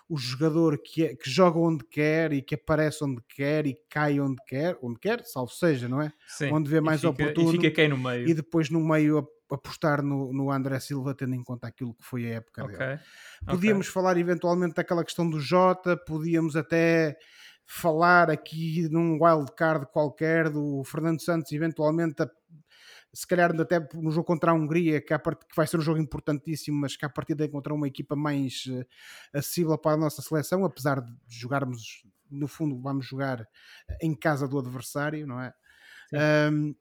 [0.08, 4.20] o jogador que, é, que joga onde quer e que aparece onde quer e cai
[4.20, 6.12] onde quer, onde quer, salvo seja, não é?
[6.28, 7.48] Sim, onde vê mais fica, oportuno.
[7.50, 8.28] E fica quem no meio.
[8.28, 12.26] E depois no meio apostar no, no André Silva, tendo em conta aquilo que foi
[12.26, 12.76] a época okay.
[12.76, 13.00] dele.
[13.46, 13.94] Podíamos okay.
[13.94, 17.16] falar eventualmente daquela questão do Jota, podíamos até
[17.64, 22.30] falar aqui num wild card qualquer do Fernando Santos eventualmente a
[23.16, 25.40] se calhar até no jogo contra a Hungria, que, part...
[25.46, 28.64] que vai ser um jogo importantíssimo, mas que a partir de encontrar uma equipa mais
[28.66, 28.84] uh,
[29.32, 33.48] acessível para a nossa seleção, apesar de jogarmos, no fundo, vamos jogar
[34.02, 35.54] em casa do adversário, não é?
[36.52, 36.74] Um,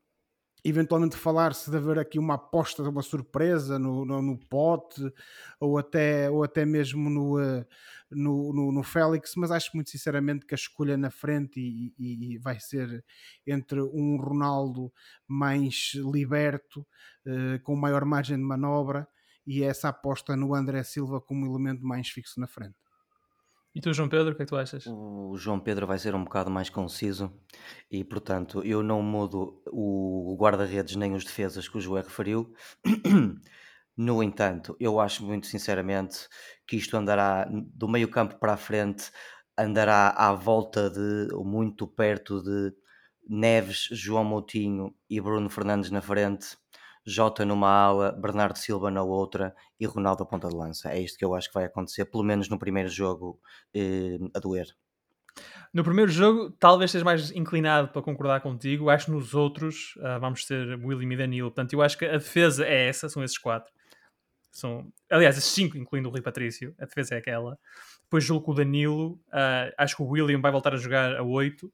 [0.66, 5.14] eventualmente falar-se de haver aqui uma aposta, uma surpresa no, no, no pote
[5.60, 7.64] ou até, ou até mesmo no, uh,
[8.10, 12.34] no, no, no, Félix, mas acho muito sinceramente que a escolha na frente e, e,
[12.34, 13.06] e vai ser
[13.46, 14.92] entre um Ronaldo
[15.28, 19.08] mais liberto, uh, com maior margem de manobra,
[19.46, 22.85] e essa aposta no André Silva como elemento mais fixo na frente.
[23.76, 24.86] E tu, João Pedro, o que é que tu achas?
[24.88, 27.30] O João Pedro vai ser um bocado mais conciso
[27.92, 32.54] e, portanto, eu não mudo o guarda-redes nem os defesas que o Joé referiu.
[33.98, 36.28] No entanto, eu acho muito sinceramente
[36.68, 39.10] que isto andará do meio campo para a frente,
[39.58, 42.74] andará à volta de, ou muito perto de
[43.26, 46.58] Neves, João Moutinho e Bruno Fernandes na frente,
[47.06, 50.92] Jota numa ala, Bernardo Silva na outra e Ronaldo a ponta de lança.
[50.92, 53.40] É isto que eu acho que vai acontecer, pelo menos no primeiro jogo
[53.74, 54.76] eh, a doer.
[55.74, 58.90] No primeiro jogo, talvez esteja mais inclinado para concordar contigo.
[58.90, 61.50] Acho que nos outros uh, vamos ter William e Danilo.
[61.50, 63.72] Portanto, eu acho que a defesa é essa, são esses quatro.
[64.50, 66.74] São, aliás, esses cinco, incluindo o Rui Patrício.
[66.80, 67.60] A defesa é aquela.
[68.04, 69.20] Depois julgo que o Danilo.
[69.28, 71.70] Uh, acho que o William vai voltar a jogar a 8.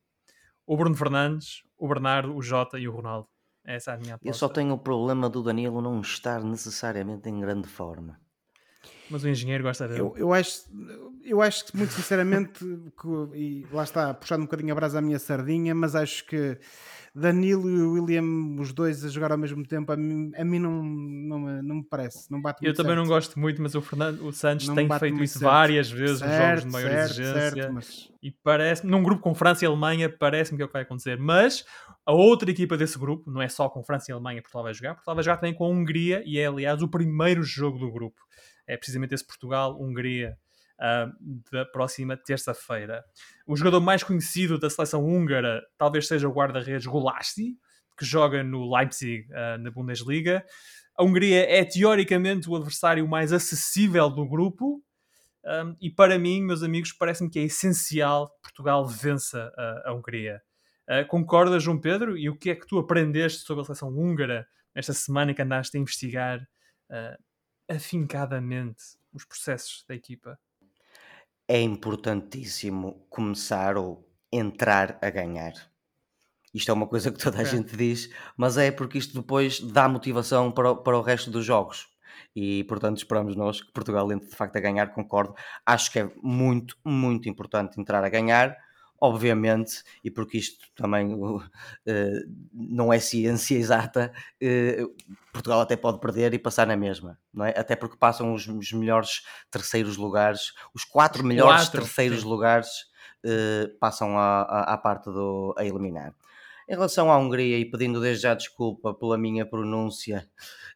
[0.65, 3.27] O Bruno Fernandes, o Bernardo, o Jota e o Ronaldo.
[3.65, 4.27] Essa é a minha aposta.
[4.29, 8.19] Eu só tenho o problema do Danilo não estar necessariamente em grande forma.
[9.09, 9.99] Mas o engenheiro gosta dele.
[9.99, 10.63] Eu, eu, acho,
[11.23, 15.01] eu acho que, muito sinceramente, que, e lá está, puxando um bocadinho a brasa à
[15.01, 16.57] minha sardinha, mas acho que
[17.13, 18.23] Danilo e William,
[18.57, 21.75] os dois a jogar ao mesmo tempo, a mim, a mim não, não, me, não
[21.75, 22.31] me parece.
[22.31, 23.01] Não bate eu também certo.
[23.01, 25.51] não gosto muito, mas o, Fernando, o Santos não tem feito isso certo.
[25.51, 27.71] várias vezes certo, nos jogos de maior exigência.
[27.71, 28.09] Mas...
[28.23, 31.17] E parece num grupo com França e Alemanha, parece-me que é o que vai acontecer.
[31.17, 31.65] Mas
[32.05, 34.93] a outra equipa desse grupo, não é só com França e Alemanha, Portugal vai jogar,
[34.93, 38.21] Portugal vai jogar também com a Hungria e é, aliás, o primeiro jogo do grupo.
[38.65, 40.37] É precisamente esse Portugal-Hungria
[40.81, 43.03] uh, da próxima terça-feira.
[43.45, 47.57] O jogador mais conhecido da seleção húngara talvez seja o guarda-redes Gulácsi,
[47.97, 50.43] que joga no Leipzig uh, na Bundesliga.
[50.97, 54.83] A Hungria é teoricamente o adversário mais acessível do grupo.
[55.43, 59.93] Um, e para mim, meus amigos, parece-me que é essencial que Portugal vença a, a
[59.93, 60.41] Hungria.
[60.87, 62.17] Uh, concordas, João Pedro?
[62.17, 65.77] E o que é que tu aprendeste sobre a seleção húngara nesta semana que andaste
[65.77, 67.23] a investigar uh,
[67.73, 70.37] afincadamente os processos da equipa?
[71.51, 75.51] É importantíssimo começar ou entrar a ganhar.
[76.53, 79.89] Isto é uma coisa que toda a gente diz, mas é porque isto depois dá
[79.89, 81.89] motivação para o, para o resto dos jogos.
[82.33, 85.35] E portanto esperamos nós que Portugal entre de facto a ganhar, concordo.
[85.65, 88.57] Acho que é muito, muito importante entrar a ganhar
[89.01, 91.41] obviamente, e porque isto também uh,
[92.53, 94.95] não é ciência exata, uh,
[95.33, 97.49] Portugal até pode perder e passar na mesma, não é?
[97.57, 102.27] Até porque passam os, os melhores terceiros lugares, os quatro melhores quatro, terceiros sim.
[102.27, 102.69] lugares
[103.25, 106.13] uh, passam à, à, à, parte do a eliminar.
[106.69, 110.29] Em relação à Hungria, e pedindo desde já desculpa pela minha pronúncia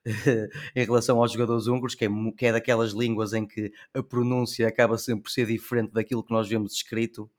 [0.75, 4.67] em relação aos jogadores húngaros, que é, que é daquelas línguas em que a pronúncia
[4.67, 7.29] acaba sempre por ser diferente daquilo que nós vemos escrito,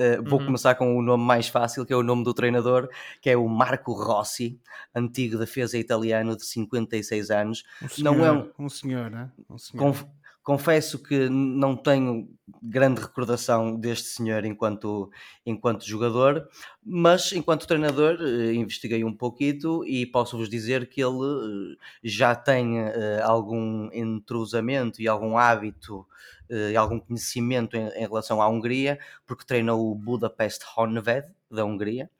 [0.00, 0.46] Uh, vou uhum.
[0.46, 2.88] começar com o nome mais fácil, que é o nome do treinador,
[3.20, 4.58] que é o Marco Rossi,
[4.94, 7.64] antigo defesa italiano de 56 anos.
[7.82, 9.30] Um senhor, não é um, um senhor, né?
[9.50, 9.82] um senhor.
[9.82, 10.04] Conf,
[10.42, 12.30] confesso que não tenho
[12.62, 15.10] grande recordação deste senhor enquanto,
[15.44, 16.48] enquanto jogador,
[16.82, 22.78] mas enquanto treinador uh, investiguei um pouquinho e posso-vos dizer que ele uh, já tem
[23.22, 26.06] algum entrosamento e algum hábito
[26.50, 32.10] e algum conhecimento em, em, relação à Hungria, porque treinou o Budapest Honved da Hungria,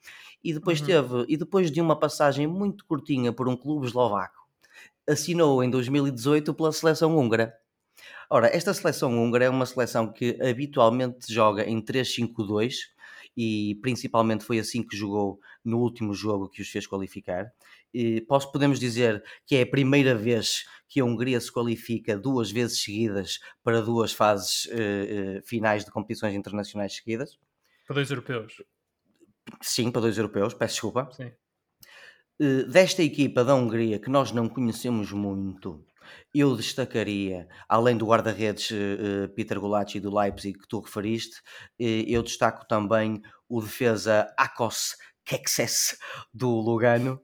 [0.43, 0.87] e depois uhum.
[0.87, 4.47] teve, e depois de uma passagem muito curtinha por um clube eslovaco,
[5.09, 7.55] assinou em 2018 pela seleção húngara.
[8.29, 12.75] Ora, esta seleção húngara é uma seleção que habitualmente joga em 3-5-2
[13.43, 17.51] e principalmente foi assim que jogou no último jogo que os fez qualificar.
[17.93, 22.51] E posso, podemos dizer que é a primeira vez que a Hungria se qualifica duas
[22.51, 27.39] vezes seguidas para duas fases uh, uh, finais de competições internacionais seguidas.
[27.87, 28.63] Para dois europeus?
[29.63, 31.09] Sim, para dois europeus, peço desculpa.
[31.11, 31.33] Sim.
[32.39, 35.83] Uh, desta equipa da Hungria, que nós não conhecemos muito,
[36.35, 38.71] eu destacaria, além do guarda-redes
[39.35, 41.41] Peter Gulacsi do Leipzig que tu referiste,
[41.79, 45.97] eu destaco também o defesa Akos Kekses
[46.33, 47.21] do Lugano,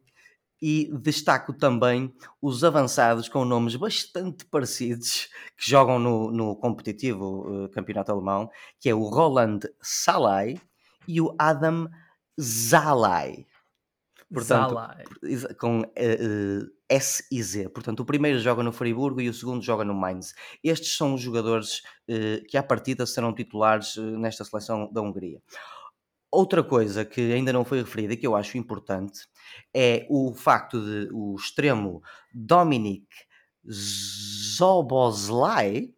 [0.60, 7.68] e destaco também os avançados com nomes bastante parecidos que jogam no, no competitivo uh,
[7.70, 10.60] campeonato alemão, que é o Roland Salai
[11.06, 11.88] e o Adam
[12.40, 13.46] Zalai.
[14.32, 15.04] Portanto, Zalai.
[15.58, 17.68] com uh, uh, S e Z.
[17.70, 20.34] Portanto, o primeiro joga no Friburgo e o segundo joga no Mainz.
[20.62, 21.82] Estes são os jogadores
[22.48, 25.40] que à partida serão titulares nesta seleção da Hungria.
[26.30, 29.26] Outra coisa que ainda não foi referida e que eu acho importante
[29.74, 32.02] é o facto de o extremo
[32.34, 33.06] Dominic
[34.56, 35.90] Zoboslai,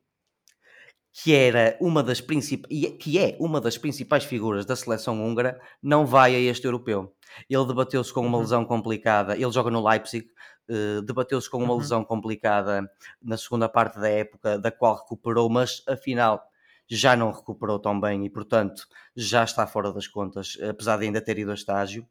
[1.12, 5.61] que era uma das principais é, que é uma das principais figuras da seleção húngara,
[5.83, 7.12] não vai a este europeu.
[7.51, 8.42] Ele debateu-se com uma uhum.
[8.42, 9.35] lesão complicada.
[9.35, 10.29] Ele joga no Leipzig.
[10.69, 11.79] Uh, debateu-se com uma uhum.
[11.79, 12.91] lesão complicada
[13.23, 16.45] na segunda parte da época, da qual recuperou, mas afinal
[16.89, 21.21] já não recuperou tão bem e, portanto, já está fora das contas, apesar de ainda
[21.21, 22.07] ter ido a estágio.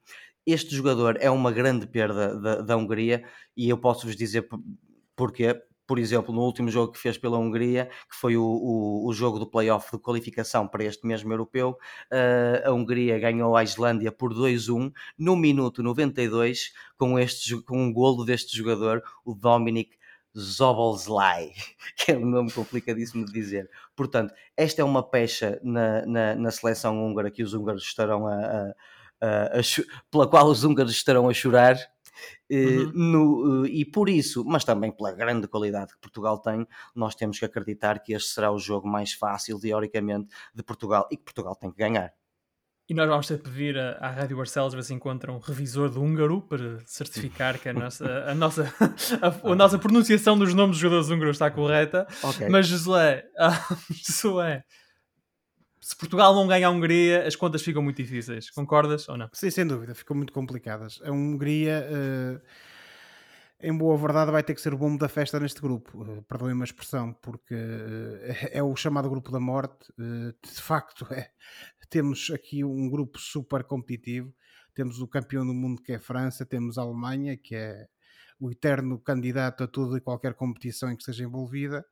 [0.46, 3.24] Este jogador é uma grande perda da, da Hungria
[3.56, 4.48] e eu posso-vos dizer
[5.16, 5.62] porquê.
[5.88, 9.40] Por exemplo, no último jogo que fez pela Hungria, que foi o, o, o jogo
[9.40, 11.78] do playoff de qualificação para este mesmo europeu,
[12.12, 17.94] uh, a Hungria ganhou a Islândia por 2-1 no minuto 92 com, este, com um
[17.94, 19.98] golo deste jogador, o Dominic
[20.38, 21.52] Zobolzlai,
[21.96, 23.70] que é um nome complicadíssimo de dizer.
[23.96, 28.36] Portanto, esta é uma pecha na, na, na seleção húngara que os húngaros estarão a,
[28.36, 28.74] a,
[29.22, 29.62] a, a
[30.12, 31.78] pela qual os húngaros estarão a chorar
[32.52, 32.92] uhum.
[32.94, 37.40] No, eh, e por isso, mas também pela grande qualidade que Portugal tem, nós temos
[37.40, 41.56] que acreditar que este será o jogo mais fácil, teoricamente, de Portugal e que Portugal
[41.56, 42.14] tem que ganhar.
[42.90, 46.00] E nós vamos ter que pedir à Rádio Barcelos ver se encontra um revisor de
[46.00, 48.74] húngaro para certificar que a nossa, a nossa,
[49.22, 52.08] a, a nossa pronunciação dos nomes dos jogadores húngaros está correta.
[52.24, 52.48] Okay.
[52.48, 53.26] Mas, Josué,
[53.92, 54.64] Josué,
[55.88, 58.50] se Portugal não ganha a Hungria, as contas ficam muito difíceis.
[58.50, 59.30] Concordas ou não?
[59.32, 61.00] Sim, sem dúvida, ficam muito complicadas.
[61.02, 62.42] A Hungria, uh,
[63.62, 66.04] em boa verdade, vai ter que ser o bombo da festa neste grupo.
[66.04, 69.90] Uh, Perdoem-me a expressão, porque uh, é o chamado grupo da morte.
[69.98, 71.30] Uh, de facto, é.
[71.90, 74.36] temos aqui um grupo super competitivo.
[74.76, 77.88] Temos o campeão do mundo, que é a França, temos a Alemanha, que é
[78.38, 81.86] o eterno candidato a tudo e qualquer competição em que esteja envolvida.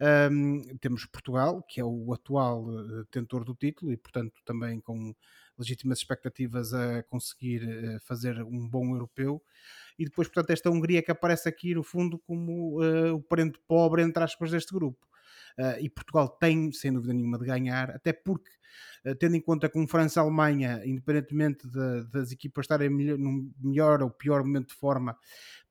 [0.00, 5.14] Um, temos Portugal, que é o atual uh, tentor do título e, portanto, também com
[5.58, 9.42] legítimas expectativas a conseguir uh, fazer um bom europeu.
[9.98, 14.02] E depois, portanto, esta Hungria que aparece aqui no fundo como uh, o parente pobre,
[14.02, 15.04] entre aspas, deste grupo.
[15.80, 18.50] E Portugal tem, sem dúvida nenhuma, de ganhar, até porque
[19.18, 24.10] tendo em conta que um França-Alemanha, independentemente de, das equipas estarem melhor, num melhor ou
[24.10, 25.16] pior momento de forma,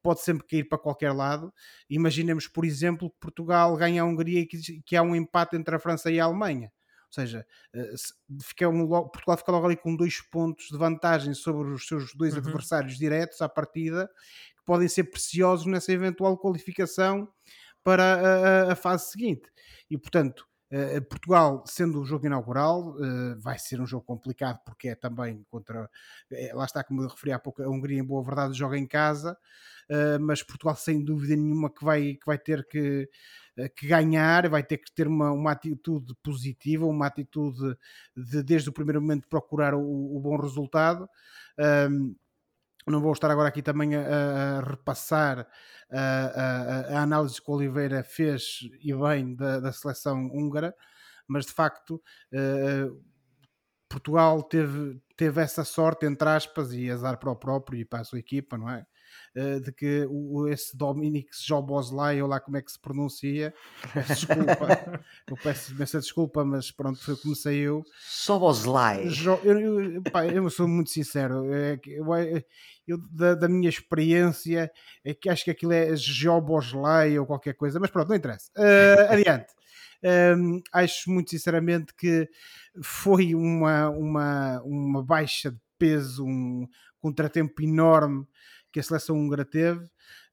[0.02, 1.54] pode sempre cair para qualquer lado.
[1.90, 5.76] Imaginemos, por exemplo, que Portugal ganha a Hungria e que, que há um empate entre
[5.76, 6.72] a França e a Alemanha.
[7.08, 7.94] Ou seja, eh,
[8.42, 12.34] fica um, Portugal fica logo ali com dois pontos de vantagem sobre os seus dois
[12.34, 12.40] uhum.
[12.40, 14.10] adversários diretos à partida,
[14.58, 17.28] que podem ser preciosos nessa eventual qualificação
[17.88, 19.50] para a, a, fase seguinte.
[19.90, 24.90] E, portanto, Uh, Portugal, sendo o jogo inaugural, uh, vai ser um jogo complicado porque
[24.90, 25.90] é também contra.
[26.30, 28.86] É, lá está, como eu referi há pouco, a Hungria, em boa verdade, joga em
[28.86, 29.38] casa,
[29.90, 33.10] uh, mas Portugal, sem dúvida nenhuma, que vai, que vai ter que,
[33.78, 37.78] que ganhar, vai ter que ter uma, uma atitude positiva, uma atitude
[38.14, 41.08] de, desde o primeiro momento, procurar o, o bom resultado.
[42.92, 45.48] Não vou estar agora aqui também a, a repassar
[45.92, 50.74] a, a, a, análise que o Oliveira fez e bem da, da seleção húngara,
[51.28, 52.02] mas de facto
[52.34, 53.04] uh,
[53.90, 58.04] Portugal teve, teve essa sorte, entre aspas, e azar para o próprio e para a
[58.04, 58.86] sua equipa, não é?
[59.38, 63.54] Uh, de que o, esse Dominic Joboslai, ou lá como é que se pronuncia,
[63.94, 67.84] peço desculpa, eu peço imensa desculpa, mas pronto, foi como saiu.
[68.00, 69.10] Soboslai.
[69.10, 72.08] Jo, eu, eu, pá, eu sou muito sincero, é, eu,
[72.88, 74.72] eu, da, da, minha experiência,
[75.04, 78.50] é que acho que aquilo é Joboslai ou qualquer coisa, mas pronto, não interessa.
[78.58, 79.58] Uh, adiante.
[80.04, 82.30] Um, acho muito sinceramente que
[82.84, 86.68] foi uma, uma, uma baixa de peso, um
[87.00, 88.26] contratempo enorme
[88.72, 89.84] que a seleção húngara teve.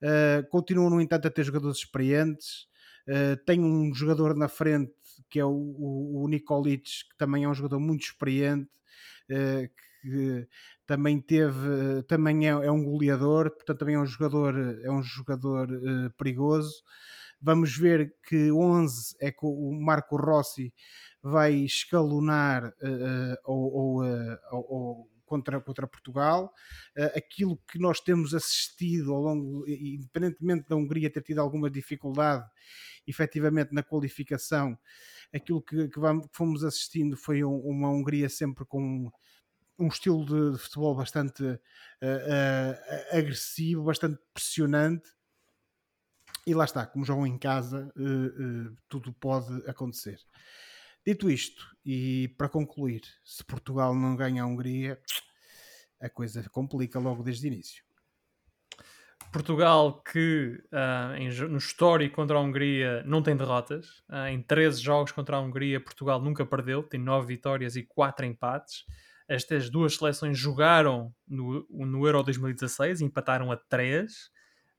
[0.03, 2.67] Uh, continua, no entanto, a ter jogadores experientes.
[3.09, 4.93] Uh, tem um jogador na frente
[5.31, 8.71] que é o, o, o Nikolic, que também é um jogador muito experiente,
[9.31, 9.69] uh,
[10.03, 10.47] que
[10.87, 15.69] também teve, também é, é, um goleador, portanto também é um jogador, é um jogador
[16.19, 16.83] perigoso.
[17.41, 20.75] Vamos ver que 11 é que o Marco Rossi
[21.23, 22.71] vai escalonar
[23.45, 24.05] ou, ou,
[24.53, 26.55] ou, contra, contra Portugal.
[26.97, 32.49] Uh, aquilo que nós temos assistido ao longo, independentemente da Hungria ter tido alguma dificuldade
[33.07, 34.79] efetivamente na qualificação,
[35.35, 39.11] aquilo que, que, vamos, fomos assistindo foi um, uma Hungria sempre com
[39.77, 45.09] um estilo de, de futebol bastante uh, uh, agressivo, bastante pressionante.
[46.47, 47.91] E lá está, como jogam em casa,
[48.87, 50.21] tudo pode acontecer.
[51.07, 54.99] Dito isto, e para concluir, se Portugal não ganha a Hungria,
[56.01, 57.85] a coisa complica logo desde o início.
[59.31, 63.87] Portugal que uh, em, no histórico contra a Hungria não tem derrotas.
[64.09, 68.25] Uh, em 13 jogos contra a Hungria, Portugal nunca perdeu, tem 9 vitórias e 4
[68.25, 68.85] empates.
[69.29, 74.31] Estas duas seleções jogaram no, no Euro 2016 e empataram a 3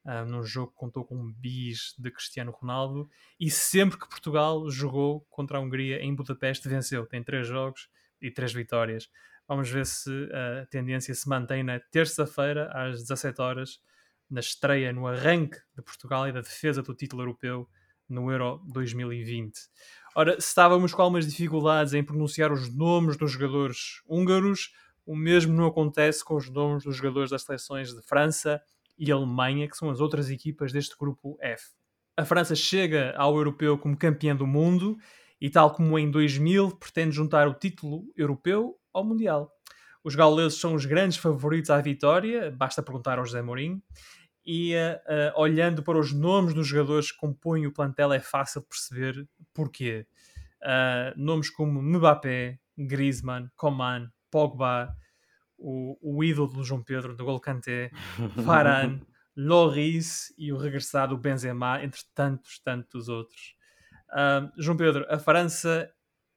[0.06, 4.70] uh, num jogo que contou com um bis de Cristiano Ronaldo, e sempre que Portugal
[4.70, 7.06] jogou contra a Hungria em Budapeste, venceu.
[7.06, 7.90] Tem três jogos
[8.22, 9.10] e três vitórias.
[9.48, 13.80] Vamos ver se a tendência se mantém na terça-feira, às 17 horas,
[14.30, 17.70] na estreia, no arranque de Portugal e da defesa do título europeu
[18.10, 19.54] no Euro 2020.
[20.16, 24.72] Ora, estávamos com algumas dificuldades em pronunciar os nomes dos jogadores húngaros,
[25.06, 28.62] o mesmo não acontece com os nomes dos jogadores das seleções de França,
[28.98, 31.64] e Alemanha, que são as outras equipas deste grupo F.
[32.18, 34.98] a França chega ao europeu como campeã do mundo
[35.40, 39.52] e, tal como em 2000, pretende juntar o título europeu ao Mundial.
[40.04, 43.82] Os gauleses são os grandes favoritos à vitória, basta perguntar ao José Mourinho.
[44.46, 48.62] E uh, uh, olhando para os nomes dos jogadores que compõem o plantel, é fácil
[48.62, 50.06] perceber porquê.
[50.62, 54.96] Uh, nomes como Mbappé, Griezmann, Coman, Pogba,
[55.58, 57.92] o, o ídolo do João Pedro, do Gol Kanté,
[58.36, 59.02] Varane,
[59.36, 63.56] Loris e o regressado Benzema, entre tantos, tantos outros.
[64.10, 65.92] Uh, João Pedro, a França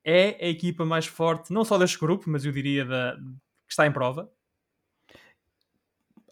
[0.04, 3.16] é a equipa mais forte, não só deste grupo, mas eu diria da,
[3.66, 4.30] que está em prova?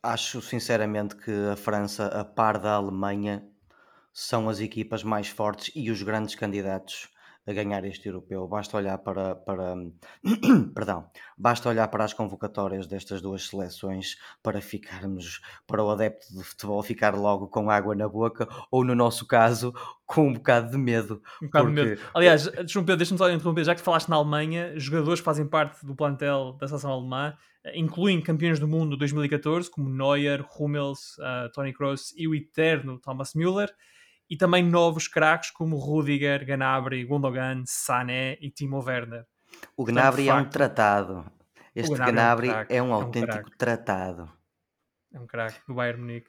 [0.02, 3.46] Acho sinceramente que a França, a par da Alemanha,
[4.12, 7.08] são as equipas mais fortes e os grandes candidatos
[7.46, 8.46] a ganhar este europeu.
[8.48, 9.74] Basta olhar para, para
[10.74, 16.42] perdão, basta olhar para as convocatórias destas duas seleções para ficarmos, para o adepto de
[16.42, 19.72] futebol ficar logo com água na boca, ou no nosso caso,
[20.04, 21.22] com um bocado de medo.
[21.40, 21.82] Um bocado porque...
[21.82, 22.02] de medo.
[22.14, 26.56] Aliás, deixa-me só interromper, já que falaste na Alemanha, jogadores que fazem parte do plantel
[26.60, 32.12] da seleção alemã, eh, incluem campeões do mundo 2014, como Neuer, Hummels, uh, Toni Kroos
[32.16, 33.72] e o eterno Thomas Müller
[34.28, 39.24] e também novos craques como Rudiger, Gnabry, Gundogan, Sané e Timo Werner.
[39.76, 41.24] O Gnabry é um tratado.
[41.74, 44.30] Este Gnabry, é um, é um autêntico é um tratado.
[45.12, 46.28] É um craque do Bayern Munique.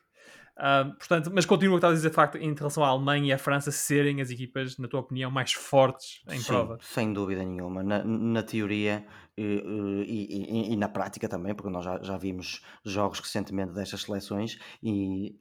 [0.57, 3.71] Uh, portanto, mas continua a dizer de facto em relação à Alemanha e à França
[3.71, 6.79] serem as equipas, na tua opinião, mais fortes em Sim, prova.
[6.81, 7.83] Sem dúvida nenhuma.
[7.83, 9.05] Na, na teoria
[9.37, 14.01] e, e, e, e, na prática também, porque nós já, já vimos jogos recentemente destas
[14.01, 15.35] seleções e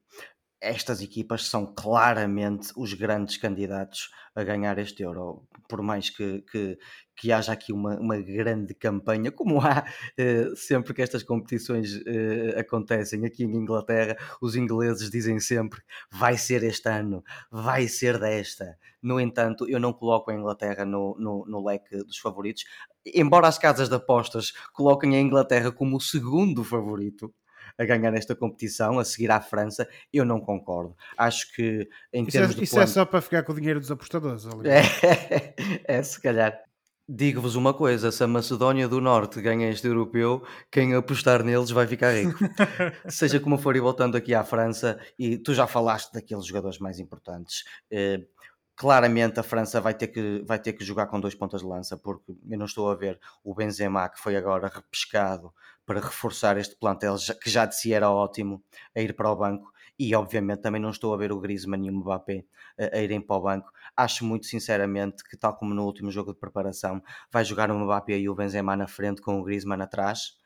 [0.61, 5.47] estas equipas são claramente os grandes candidatos a ganhar este Euro.
[5.69, 6.79] Por mais que, que,
[7.17, 9.85] que haja aqui uma, uma grande campanha, como há
[10.19, 15.81] eh, sempre que estas competições eh, acontecem aqui em Inglaterra, os ingleses dizem sempre
[16.11, 18.79] vai ser este ano, vai ser desta.
[19.03, 22.65] No entanto, eu não coloco a Inglaterra no, no, no leque dos favoritos,
[23.05, 27.33] embora as casas de apostas coloquem a Inglaterra como o segundo favorito
[27.79, 30.97] a ganhar esta competição, a seguir à França, eu não concordo.
[31.17, 33.55] Acho que em isso é termos é, de Isso é só para ficar com o
[33.55, 35.55] dinheiro dos apostadores, é,
[35.85, 36.59] é, se calhar.
[37.09, 41.87] Digo-vos uma coisa: se a Macedónia do Norte ganha este europeu, quem apostar neles vai
[41.87, 42.39] ficar rico.
[43.09, 46.99] Seja como for, e voltando aqui à França, e tu já falaste daqueles jogadores mais
[46.99, 47.63] importantes.
[47.93, 48.23] Eh,
[48.77, 51.97] claramente a França vai ter, que, vai ter que jogar com dois pontas de lança,
[51.97, 55.53] porque eu não estou a ver o Benzema, que foi agora repescado
[55.87, 58.63] para reforçar este plantel, que já de si era ótimo,
[58.95, 59.73] a ir para o banco.
[59.99, 62.45] E obviamente também não estou a ver o Griezmann e o Mbappé
[62.79, 63.73] a, a irem para o banco.
[63.97, 68.19] Acho muito sinceramente que, tal como no último jogo de preparação, vai jogar o Mbappé
[68.19, 70.37] e o Benzema na frente com o Griezmann atrás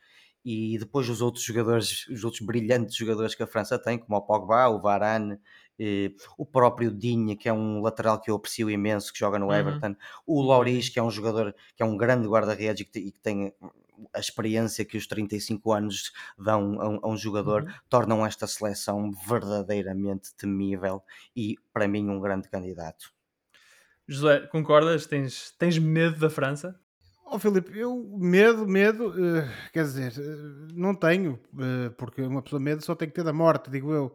[0.45, 4.23] e depois os outros jogadores, os outros brilhantes jogadores que a França tem, como o
[4.23, 5.39] Pogba, o Varane
[5.83, 9.47] eh, o próprio Dinha, que é um lateral que eu aprecio imenso, que joga no
[9.47, 9.55] uhum.
[9.55, 13.55] Everton, o Loris, que é um jogador, que é um grande guarda-redes e, que, tem
[14.15, 17.73] a experiência que os 35 anos dão a um, a um jogador, uhum.
[17.89, 21.03] tornam esta seleção verdadeiramente temível
[21.35, 23.13] e, para mim, um grande candidato.
[24.07, 25.07] José, concordas?
[25.07, 26.79] Tens, tens medo da França?
[27.33, 32.59] Oh, Filipe, eu medo, medo, uh, quer dizer, uh, não tenho, uh, porque uma pessoa
[32.59, 34.13] medo só tem que ter da morte, digo eu,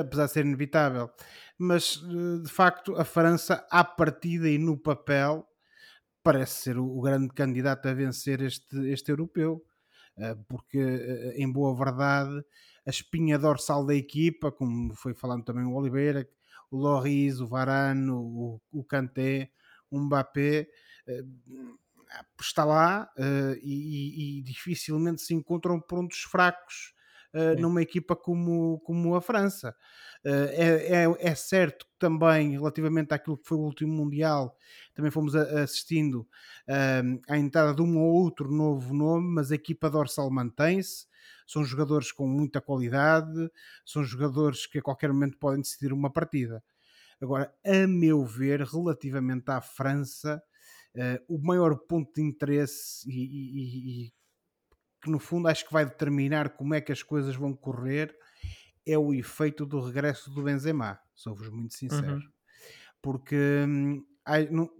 [0.00, 1.08] apesar de ser inevitável.
[1.56, 2.02] Mas,
[2.42, 5.48] de facto, a França, à partida e no papel,
[6.26, 9.64] parece ser o, grande candidato a vencer este, este europeu,
[10.48, 10.78] porque,
[11.36, 12.44] em boa verdade,
[12.84, 16.28] a espinha dorsal da equipa, como foi falando também o Oliveira,
[16.70, 19.52] o Loris, o Varane, o, o Kanté,
[19.88, 20.66] o Mbappé
[22.40, 26.92] está lá uh, e, e, dificilmente se encontram pontos fracos
[27.36, 29.76] uh, numa equipa como, como a França.
[30.24, 34.56] Uh, é, é, é, certo que também, relativamente àquilo que foi o último Mundial,
[34.94, 36.26] também fomos a, assistindo
[37.28, 41.06] à entrada de um ou outro novo nome, mas a equipa dorsal mantém-se.
[41.46, 43.50] São jogadores com muita qualidade,
[43.84, 46.62] são jogadores que a qualquer momento podem decidir uma partida.
[47.20, 50.42] Agora, a meu ver, relativamente à França,
[50.96, 54.12] uh, o maior ponto de interesse e, e, e,
[55.02, 58.14] que no fundo acho que vai determinar como é que as coisas vão correr
[58.86, 62.14] é o efeito do regresso do Benzema, sou-vos muito sincero.
[62.14, 62.22] Uhum.
[63.02, 64.04] Porque hum,
[64.50, 64.70] não,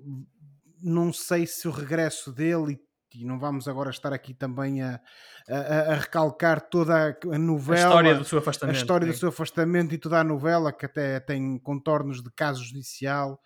[0.82, 2.80] não sei se o regresso dele
[3.14, 5.00] e não vamos agora estar aqui também a,
[5.48, 9.28] a, a recalcar toda a novela, a história do seu afastamento, a história do seu
[9.30, 13.40] afastamento e toda a novela que até tem contornos de caso judicial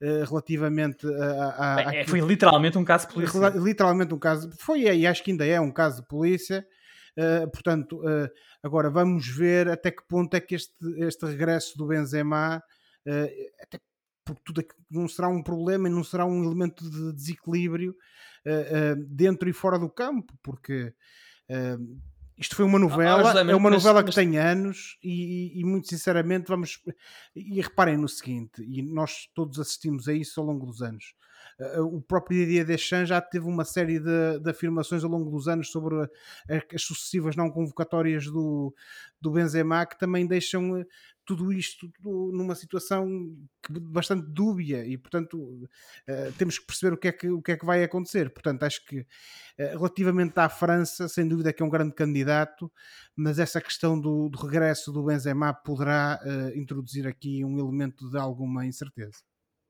[0.00, 3.48] relativamente a, a, é, Foi literalmente um caso de polícia.
[3.48, 6.66] Literalmente um caso, foi e acho que ainda é um caso de polícia.
[7.16, 8.28] Uh, portanto, uh,
[8.62, 12.62] agora vamos ver até que ponto é que este, este regresso do Benzema
[13.06, 13.28] uh,
[13.62, 13.80] até
[14.22, 17.94] porque tudo não será um problema e não será um elemento de desequilíbrio
[19.08, 20.92] dentro e fora do campo, porque
[22.38, 25.88] isto foi uma novela, ah, é uma novela mas, que tem anos e, e, muito
[25.88, 26.82] sinceramente vamos
[27.34, 31.14] e reparem no seguinte, e nós todos assistimos a isso ao longo dos anos.
[31.58, 35.48] Uh, o próprio Didier Deschamps já teve uma série de, de afirmações ao longo dos
[35.48, 38.74] anos sobre a, a, as sucessivas não convocatórias do,
[39.18, 40.84] do Benzema que também deixam
[41.26, 43.36] tudo isto numa situação
[43.68, 47.56] bastante dúbia e portanto uh, temos que perceber o que, é que, o que é
[47.56, 48.30] que vai acontecer.
[48.30, 49.06] Portanto acho que uh,
[49.76, 52.70] relativamente à França sem dúvida que é um grande candidato
[53.16, 58.18] mas essa questão do, do regresso do Benzema poderá uh, introduzir aqui um elemento de
[58.18, 59.22] alguma incerteza.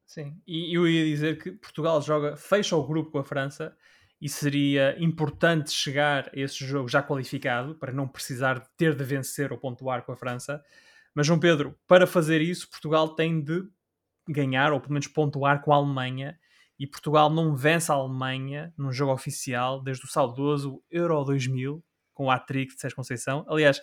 [0.05, 3.77] Sim, e eu ia dizer que Portugal joga, fecha o grupo com a França
[4.21, 9.53] e seria importante chegar a esse jogo já qualificado para não precisar ter de vencer
[9.53, 10.63] ou pontuar com a França
[11.17, 13.65] mas, João Pedro, para fazer isso, Portugal tem de
[14.29, 16.39] ganhar, ou pelo menos pontuar com a Alemanha.
[16.79, 22.27] E Portugal não vence a Alemanha num jogo oficial desde o saudoso Euro 2000, com
[22.27, 23.47] o hat-trick de Sérgio Conceição.
[23.49, 23.81] Aliás,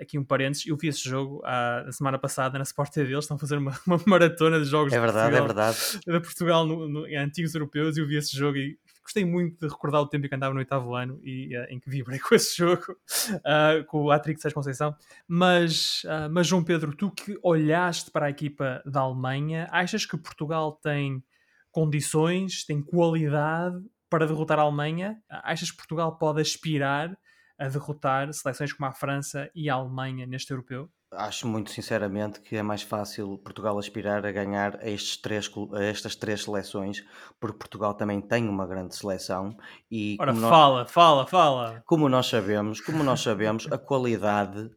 [0.00, 3.24] aqui um parênteses, eu vi esse jogo a, a semana passada na Sport TV, eles
[3.24, 6.00] estão a fazer uma, uma maratona de jogos é verdade, de Portugal, é verdade.
[6.06, 9.58] de Portugal no, no, em antigos europeus e eu vi esse jogo e gostei muito
[9.58, 12.18] de recordar o tempo em que andava no oitavo ano e uh, em que vibrei
[12.20, 14.94] com esse jogo, uh, com o Atrix Sérgio Conceição.
[15.26, 20.16] Mas, uh, mas, João Pedro, tu que olhaste para a equipa da Alemanha, achas que
[20.16, 21.22] Portugal tem
[21.70, 23.76] condições, tem qualidade
[24.08, 25.22] para derrotar a Alemanha?
[25.28, 27.16] Achas que Portugal pode aspirar
[27.58, 30.90] a derrotar seleções como a França e a Alemanha neste europeu?
[31.12, 35.82] Acho muito sinceramente que é mais fácil Portugal aspirar a ganhar a, estes três, a
[35.82, 37.04] estas três seleções,
[37.40, 39.56] porque Portugal também tem uma grande seleção
[39.90, 41.82] e Ora, fala, nós, fala, fala.
[41.84, 44.70] Como nós sabemos, como nós sabemos, a qualidade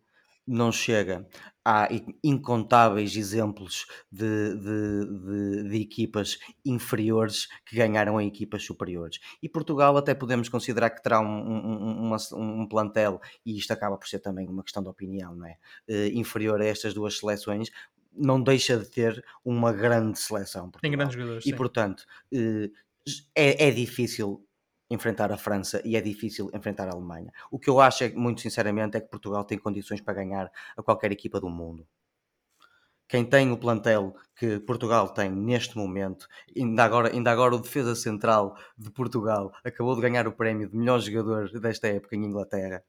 [0.48, 1.28] não chega.
[1.66, 1.88] Há
[2.24, 9.20] incontáveis exemplos de, de, de, de, equipas inferiores que ganharam em equipas superiores.
[9.42, 13.98] E Portugal até podemos considerar que terá um, um, uma, um plantel, e isto acaba
[13.98, 15.58] por ser também uma questão de opinião, não é?
[15.90, 17.70] Uh, inferior a estas duas seleções,
[18.16, 20.70] não deixa de ter uma grande seleção.
[20.70, 20.82] Portugal.
[20.82, 21.46] Tem grandes jogadores.
[21.46, 21.56] E sim.
[21.56, 22.02] portanto,
[22.34, 22.72] uh,
[23.36, 24.46] é, é difícil
[24.94, 27.32] enfrentar a França e é difícil enfrentar a Alemanha.
[27.52, 30.84] O que eu acho, é, muito sinceramente, é que Portugal tem condições para ganhar a
[30.84, 31.88] qualquer equipa do mundo.
[33.08, 37.96] Quem tem o plantel que Portugal tem neste momento, ainda agora, ainda agora o defesa
[37.96, 42.84] central de Portugal acabou de ganhar o prémio de melhor jogador desta época em Inglaterra.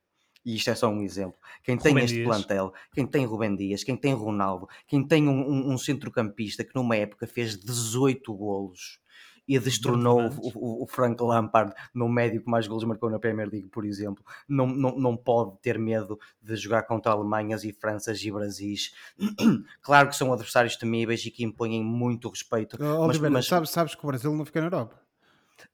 [0.45, 1.39] E isto é só um exemplo.
[1.63, 2.29] Quem tem Rubem este Dias.
[2.29, 6.75] plantel, quem tem Rubem Dias, quem tem Ronaldo, quem tem um, um, um centrocampista que
[6.75, 9.01] numa época fez 18 golos,
[9.47, 13.49] e destronou o, o, o, Frank Lampard no médio que mais gols marcou na Premier
[13.49, 14.25] League, por exemplo.
[14.49, 18.95] Não, não, não pode ter medo de jogar contra Alemanhas e Franças e Brasis.
[19.83, 22.79] claro que são adversários temíveis e que impõem muito respeito.
[22.81, 23.47] Oh, mas, mas...
[23.47, 25.05] Sabes, sabes que o Brasil não fica na Europa.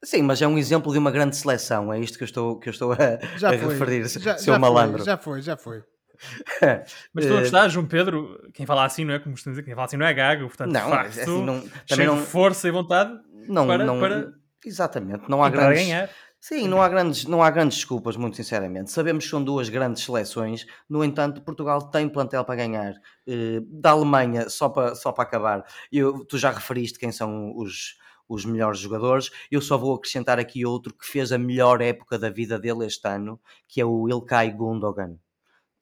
[0.03, 2.69] Sim, mas é um exemplo de uma grande seleção, é isto que eu estou, que
[2.69, 4.99] eu estou a, a referir, já, seu já malandro.
[4.99, 5.83] Foi, já foi, já foi.
[7.15, 9.87] Mas estou a gostar, João Pedro, quem fala assim não é como dizer, quem fala
[9.87, 13.19] assim não é gago, portanto, não, facto, assim, não, também não, força e vontade
[13.49, 14.33] não, para, não, para
[14.65, 16.11] exatamente, não há grandes, ganhar.
[16.41, 18.91] Sim, não há, grandes, não há grandes desculpas, muito sinceramente.
[18.91, 22.95] Sabemos que são duas grandes seleções, no entanto, Portugal tem plantel para ganhar.
[23.29, 27.97] Uh, da Alemanha, só para, só para acabar, eu, tu já referiste quem são os,
[28.27, 29.31] os melhores jogadores.
[29.51, 33.07] Eu só vou acrescentar aqui outro que fez a melhor época da vida dele este
[33.07, 33.39] ano,
[33.69, 35.19] que é o Ilkay Gundogan.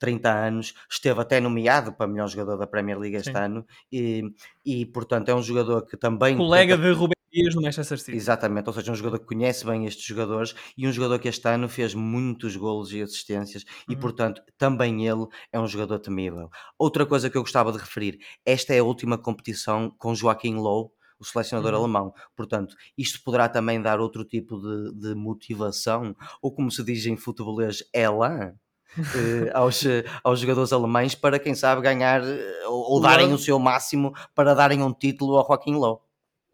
[0.01, 3.39] 30 anos, esteve até nomeado para melhor jogador da Premier League este Sim.
[3.39, 4.23] ano e,
[4.65, 6.37] e, portanto, é um jogador que também.
[6.37, 8.17] Colega de Rubem Dias no Manchester City.
[8.17, 11.47] Exatamente, ou seja, um jogador que conhece bem estes jogadores e um jogador que este
[11.49, 14.01] ano fez muitos golos e assistências e, uhum.
[14.01, 16.49] portanto, também ele é um jogador temível.
[16.79, 20.93] Outra coisa que eu gostava de referir: esta é a última competição com Joaquim Low
[21.21, 21.81] o selecionador uhum.
[21.81, 22.15] alemão.
[22.37, 27.17] Portanto, isto poderá também dar outro tipo de, de motivação, ou como se diz em
[27.17, 28.55] futebolês, ela
[28.97, 33.39] eh, aos, eh, aos jogadores alemães para, quem sabe, ganhar eh, ou, ou darem o
[33.39, 36.08] seu máximo para darem um título ao Joaquim Low.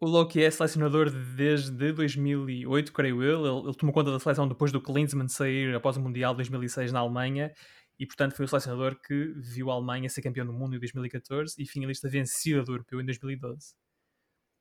[0.05, 3.43] O Loki é selecionador desde 2008, creio eu.
[3.43, 6.91] Ele, ele, tomou conta da seleção depois do Klinsmann sair após o Mundial de 2006
[6.91, 7.51] na Alemanha
[7.97, 11.55] e, portanto, foi o selecionador que viu a Alemanha ser campeão do mundo em 2014
[11.57, 13.73] e finalista vencida do Europeu em 2012.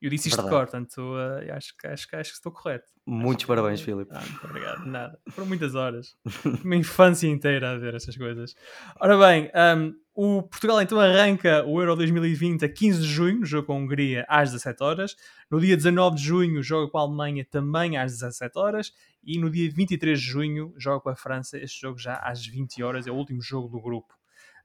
[0.00, 0.48] Eu disse isto Verdade.
[0.48, 2.90] de cor, portanto, uh, acho, acho, acho, que estou correto.
[3.06, 3.84] Muitos parabéns, que...
[3.84, 4.12] Filipe.
[4.14, 4.86] Ah, muito obrigado.
[4.86, 5.20] Nada.
[5.28, 6.16] Foram muitas horas.
[6.64, 8.54] Uma infância inteira a ver estas coisas.
[8.98, 13.66] Ora bem, um, o Portugal então arranca o Euro 2020 a 15 de junho, jogo
[13.66, 15.16] com a Hungria às 17 horas.
[15.50, 18.92] No dia 19 de junho joga com a Alemanha também às 17 horas.
[19.24, 22.82] E no dia 23 de junho joga com a França, este jogo já às 20
[22.82, 24.14] horas, é o último jogo do grupo.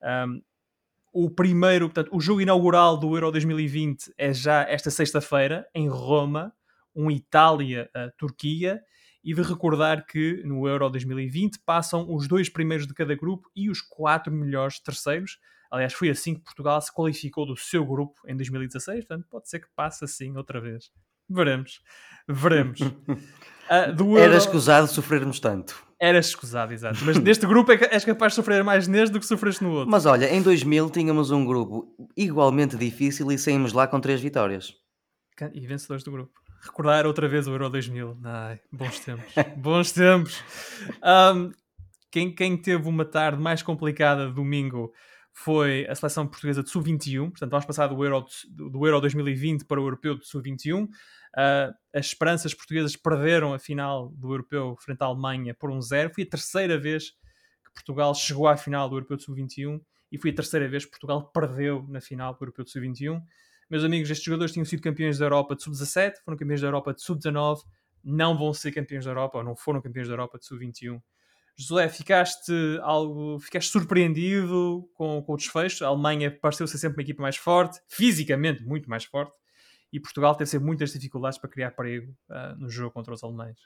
[0.04, 0.42] Um,
[1.12, 6.54] o primeiro, portanto, o jogo inaugural do Euro 2020 é já esta sexta-feira, em Roma,
[6.96, 8.82] um Itália-Turquia.
[9.24, 13.70] E de recordar que no Euro 2020 passam os dois primeiros de cada grupo e
[13.70, 15.40] os quatro melhores terceiros.
[15.72, 19.60] Aliás, foi assim que Portugal se qualificou do seu grupo em 2016, portanto, pode ser
[19.60, 20.92] que passe assim outra vez.
[21.30, 21.82] Veremos.
[22.28, 22.80] Veremos.
[23.70, 24.18] Uh, Euro...
[24.18, 25.76] Era escusado sofrermos tanto.
[26.00, 26.98] Era escusado, exato.
[27.06, 29.92] Mas neste grupo é és capaz de sofrer mais neste do que sofreste no outro.
[29.92, 34.74] Mas olha, em 2000 tínhamos um grupo igualmente difícil e saímos lá com três vitórias.
[35.54, 36.40] E vencedores do grupo.
[36.62, 38.18] Recordar outra vez o Euro 2000.
[38.24, 39.34] Ai, bons tempos.
[39.58, 40.44] bons tempos.
[41.04, 41.52] Um,
[42.12, 44.92] quem, quem teve uma tarde mais complicada domingo
[45.32, 47.30] foi a seleção portuguesa de sub-21.
[47.30, 50.86] Portanto, vamos passar do Euro, do Euro 2020 para o Europeu de sub-21.
[50.86, 56.12] Uh, as esperanças portuguesas perderam a final do Europeu frente à Alemanha por um zero.
[56.14, 57.12] Foi a terceira vez
[57.64, 59.80] que Portugal chegou à final do Europeu de Sub-21
[60.12, 63.22] e foi a terceira vez que Portugal perdeu na final do Europeu de Sub-21.
[63.70, 66.94] Meus amigos, estes jogadores tinham sido campeões da Europa de Sub-17, foram campeões da Europa
[66.94, 67.60] de Sub-19,
[68.04, 71.00] não vão ser campeões da Europa ou não foram campeões da Europa de Sub-21.
[71.56, 75.84] José, ficaste algo, ficaste surpreendido com, com o desfecho?
[75.84, 79.34] A Alemanha pareceu ser sempre uma equipa mais forte, fisicamente muito mais forte,
[79.92, 83.60] e Portugal teve sempre muitas dificuldades para criar perigo uh, no jogo contra os alemães.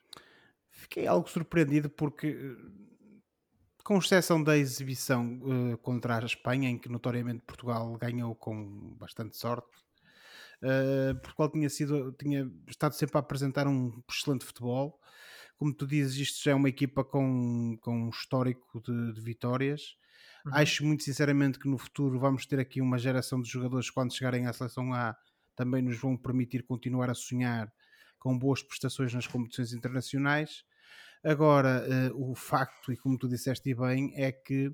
[0.70, 2.58] Fiquei algo surpreendido porque,
[3.84, 9.38] com exceção da exibição uh, contra a Espanha, em que notoriamente Portugal ganhou com bastante
[9.38, 9.83] sorte,
[10.64, 15.00] uh, Portugal tinha, sido, tinha estado sempre a apresentar um excelente futebol.
[15.58, 19.96] Como tu dizes, isto já é uma equipa com, com um histórico de, de vitórias.
[20.46, 20.56] Uhum.
[20.56, 24.48] Acho muito sinceramente que no futuro vamos ter aqui uma geração de jogadores quando chegarem
[24.48, 25.16] à seleção A
[25.56, 27.72] também nos vão permitir continuar a sonhar
[28.18, 30.64] com boas prestações nas competições internacionais.
[31.24, 34.72] Agora, uh, o facto, e como tu disseste bem, é que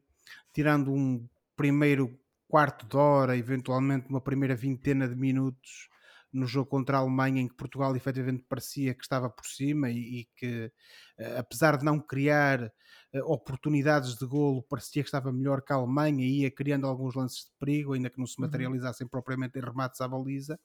[0.53, 2.18] tirando um primeiro
[2.49, 5.87] quarto de hora, eventualmente uma primeira vintena de minutos
[6.33, 10.21] no jogo contra a Alemanha, em que Portugal efetivamente parecia que estava por cima e,
[10.21, 10.65] e que,
[11.19, 15.75] uh, apesar de não criar uh, oportunidades de golo, parecia que estava melhor que a
[15.75, 18.45] Alemanha e ia criando alguns lances de perigo, ainda que não se uhum.
[18.45, 20.59] materializassem propriamente em remates à baliza.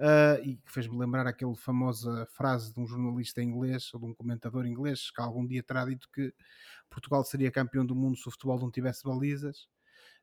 [0.00, 4.14] Uh, e que fez-me lembrar aquela famosa frase de um jornalista inglês ou de um
[4.14, 6.34] comentador inglês que algum dia terá dito que
[6.90, 9.68] Portugal seria campeão do mundo se o futebol não tivesse balizas.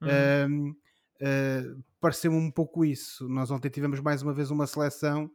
[0.01, 0.75] Uhum.
[1.21, 3.27] Uh, Pareceu-me um pouco isso.
[3.27, 5.29] Nós ontem tivemos mais uma vez uma seleção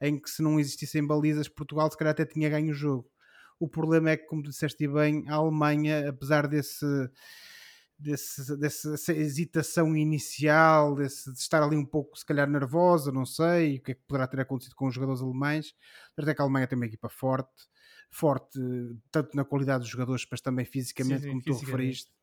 [0.00, 3.10] em que se não existissem balizas, Portugal se calhar até tinha ganho o jogo.
[3.58, 6.86] O problema é que, como disseste bem, a Alemanha, apesar desse
[7.98, 13.78] desse, dessa hesitação inicial, desse, de estar ali um pouco, se calhar, nervosa, não sei
[13.78, 15.74] o que é que poderá ter acontecido com os jogadores alemães.
[16.16, 17.66] Mas é que a Alemanha tem uma equipa forte,
[18.10, 18.58] forte
[19.10, 21.66] tanto na qualidade dos jogadores, mas também fisicamente, sim, sim, como fisicamente.
[21.66, 22.15] tu referiste.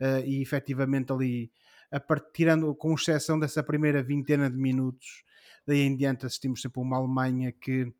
[0.00, 1.50] Uh, e efetivamente ali,
[1.90, 5.24] a part, tirando, com exceção dessa primeira vintena de minutos,
[5.66, 7.92] daí em diante assistimos sempre a uma Alemanha que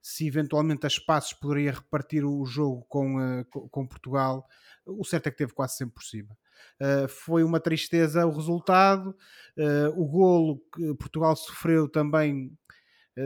[0.00, 4.46] se eventualmente a espaços poderia repartir o jogo com, uh, com Portugal,
[4.86, 6.36] o certo é que teve quase sempre por cima.
[6.80, 9.16] Uh, foi uma tristeza o resultado,
[9.94, 12.52] o golo que Portugal sofreu também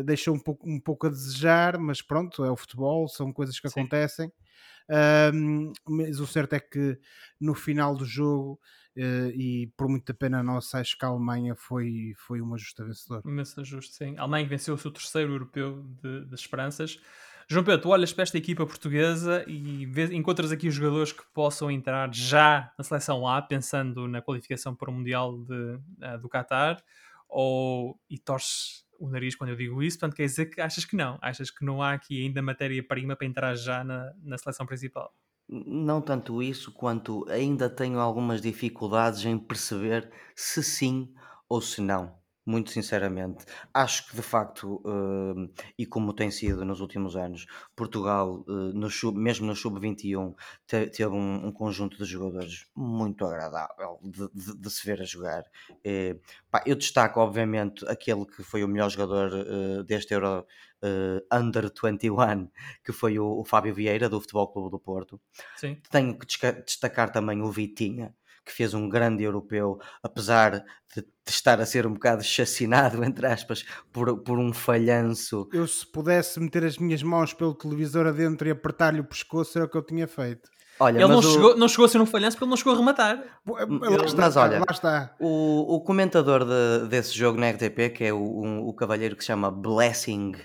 [0.04, 3.68] deixou um pouco, um pouco a desejar, mas pronto, é o futebol, são coisas que
[3.68, 3.80] Sim.
[3.80, 4.32] acontecem.
[5.86, 6.98] mas o certo é que
[7.40, 8.60] no final do jogo,
[8.96, 13.22] e por muita pena nossa, acho que a Alemanha foi, foi uma justa vencedora.
[13.24, 14.16] Uma justa, sim.
[14.16, 17.00] A Alemanha venceu o seu terceiro europeu de, de esperanças.
[17.50, 21.22] João Pedro, tu olhas para esta equipa portuguesa e vês, encontras aqui os jogadores que
[21.32, 26.28] possam entrar já na seleção A, pensando na qualificação para o Mundial de, uh, do
[26.28, 26.76] Qatar,
[27.26, 30.96] ou e torces o nariz quando eu digo isso, portanto quer dizer que achas que
[30.96, 35.14] não, achas que não há aqui ainda matéria-prima para entrar já na, na seleção principal.
[35.48, 41.14] Não tanto isso, quanto ainda tenho algumas dificuldades em perceber se sim
[41.48, 42.17] ou se não
[42.48, 43.44] muito sinceramente.
[43.74, 47.46] Acho que de facto, uh, e como tem sido nos últimos anos,
[47.76, 50.34] Portugal, uh, no sub, mesmo no sub-21,
[50.66, 55.04] te, teve um, um, conjunto de jogadores muito agradável de, de, de se ver a
[55.04, 55.42] jogar.
[55.70, 56.18] Uh,
[56.50, 60.46] pá, eu destaco, obviamente, aquele que foi o melhor jogador eh, deste Euro
[61.30, 62.48] Under 21,
[62.82, 65.20] que foi o, o, Fábio Vieira, do Futebol Clube do Porto.
[65.56, 65.76] Sim.
[65.90, 66.26] Tenho que
[66.64, 68.14] destacar também o Vitinha
[68.48, 73.26] que fez um grande europeu, apesar de, de, estar a ser um bocado chacinado, entre
[73.26, 75.48] aspas, por, por um falhanço.
[75.52, 79.66] Eu, se pudesse meter as minhas mãos pelo televisor adentro e apertar-lhe o pescoço, era
[79.66, 80.48] o que eu tinha feito.
[80.80, 81.22] Olha, ele não, o...
[81.22, 83.22] chegou, não chegou a ser um falhanço porque ele não chegou a rematar.
[83.44, 85.14] Lá está, mas olha, lá está.
[85.18, 89.22] O, o comentador de, desse jogo na RTP, que é o, um, o cavalheiro que
[89.22, 90.36] se chama Blessing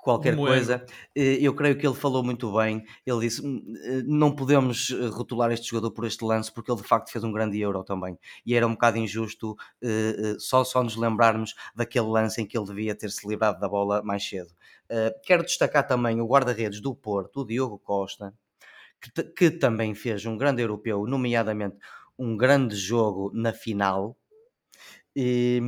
[0.00, 0.42] qualquer Moego.
[0.42, 0.84] coisa.
[1.14, 2.84] Eh, Eu creio que ele falou muito bem.
[3.06, 6.80] Ele disse: "Hum, eh, não podemos eh, rotular este jogador por este lance, porque ele
[6.80, 8.18] de facto fez um grande euro também.
[8.44, 9.56] E era um bocado injusto
[10.38, 14.02] só, só nos lembrarmos daquele lance em que ele devia ter se livrado da bola
[14.02, 14.50] mais cedo.
[15.24, 18.34] Quero destacar também o guarda-redes do Porto, o Diogo Costa,
[19.00, 21.76] que, que também fez um grande europeu, nomeadamente
[22.18, 24.16] um grande jogo na final.
[25.14, 25.60] E,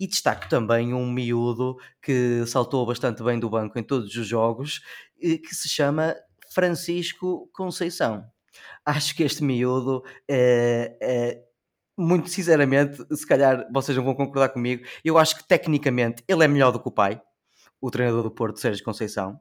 [0.00, 4.80] e destaco também um miúdo que saltou bastante bem do banco em todos os jogos,
[5.22, 6.14] eh, que se chama
[6.52, 8.24] Francisco Conceição.
[8.84, 11.44] Acho que este miúdo, é, é,
[11.96, 16.48] muito sinceramente, se calhar vocês não vão concordar comigo, eu acho que tecnicamente ele é
[16.48, 17.20] melhor do que o pai,
[17.80, 19.40] o treinador do Porto, Sérgio Conceição.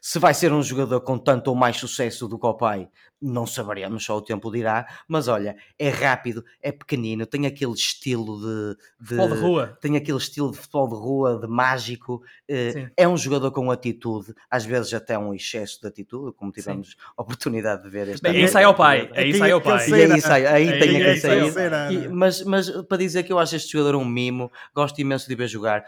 [0.00, 2.88] Se vai ser um jogador com tanto ou mais sucesso do que o pai,
[3.20, 4.86] não saberemos, só o tempo dirá.
[5.08, 9.78] Mas olha, é rápido, é pequenino, tem aquele estilo de, de- Futebol de rua.
[9.80, 12.22] tem aquele estilo de futebol de rua, de mágico.
[12.46, 12.88] eh, Sim.
[12.96, 17.22] é um jogador com atitude, às vezes até um excesso de atitude, como tivemos a
[17.22, 19.10] oportunidade de ver este Bem, aí é- sai ao pai.
[19.14, 19.92] é Aí sai ao ele pai.
[20.12, 22.08] Aí sai, aí Aí- tem aquele sair.
[22.10, 22.42] mas
[22.86, 25.84] para dizer que eu acho este jogador um mimo, gosto imenso de ver jogar.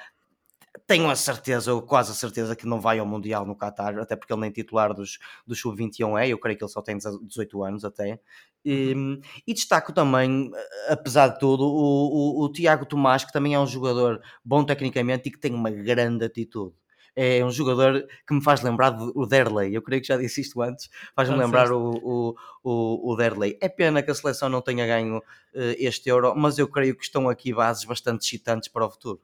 [0.87, 4.17] Tenho a certeza, ou quase a certeza, que não vai ao Mundial no Qatar, até
[4.17, 7.65] porque ele nem titular dos, do Sub-21 é, eu creio que ele só tem 18
[7.65, 8.21] anos até.
[8.65, 8.95] E,
[9.47, 10.51] e destaco também,
[10.89, 15.29] apesar de tudo, o, o, o Tiago Tomás, que também é um jogador bom tecnicamente
[15.29, 16.75] e que tem uma grande atitude.
[17.21, 19.75] É um jogador que me faz lembrar do Derley.
[19.75, 20.89] Eu creio que já disse isto antes.
[21.17, 23.59] Faz-me lembrar o, o, o, o Derley.
[23.61, 25.21] É pena que a seleção não tenha ganho
[25.53, 29.21] eh, este Euro, mas eu creio que estão aqui bases bastante excitantes para o futuro.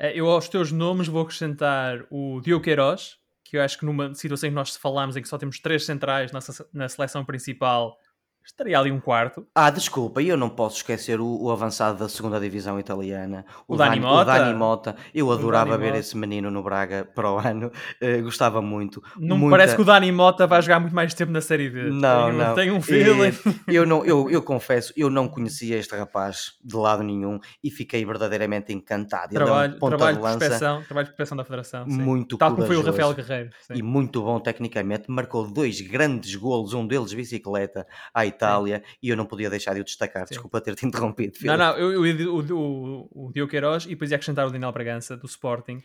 [0.00, 4.14] Eh, Eu aos teus nomes vou acrescentar o Diogo Queiroz, que eu acho que numa
[4.14, 6.40] situação em que nós falámos em que só temos três centrais na,
[6.72, 7.98] na seleção principal,
[8.44, 9.46] estaria ali um quarto.
[9.54, 14.00] Ah, desculpa, eu não posso esquecer o, o avançado da segunda divisão italiana, O Dani
[14.00, 14.22] Mota.
[14.22, 14.96] o Dani Mota.
[15.14, 15.98] Eu adorava Dani ver Mota.
[16.00, 17.70] esse menino no Braga para o ano,
[18.00, 19.02] eh, gostava muito.
[19.18, 21.70] Não me Muita- parece que o Dani Mota vai jogar muito mais tempo na Série
[21.70, 21.90] B.
[21.90, 22.54] Não, não.
[22.54, 23.32] Tenho um feeling.
[23.68, 27.70] E eu, não, eu, eu confesso, eu não conhecia este rapaz de lado nenhum e
[27.70, 29.32] fiquei verdadeiramente encantado.
[29.34, 31.84] Ele é trabalho, ponta trabalho de de trabalho de prospeção da Federação.
[31.88, 31.98] sim.
[32.00, 32.82] muito Tal como foi o.
[32.82, 33.50] Rafael Guerreiro.
[33.60, 33.74] sim.
[33.74, 38.39] e muito bom tecnicamente, marcou dois grandes golos, um deles bicicleta à Itália,
[39.02, 40.26] e eu não podia deixar de o destacar.
[40.26, 40.34] Sim.
[40.34, 41.32] Desculpa ter-te interrompido.
[41.32, 41.58] Não, Filipe.
[41.58, 45.16] não, eu, eu, o, o, o Diogo Queiroz e depois ia acrescentar o Daniel Bragança,
[45.16, 45.82] do Sporting.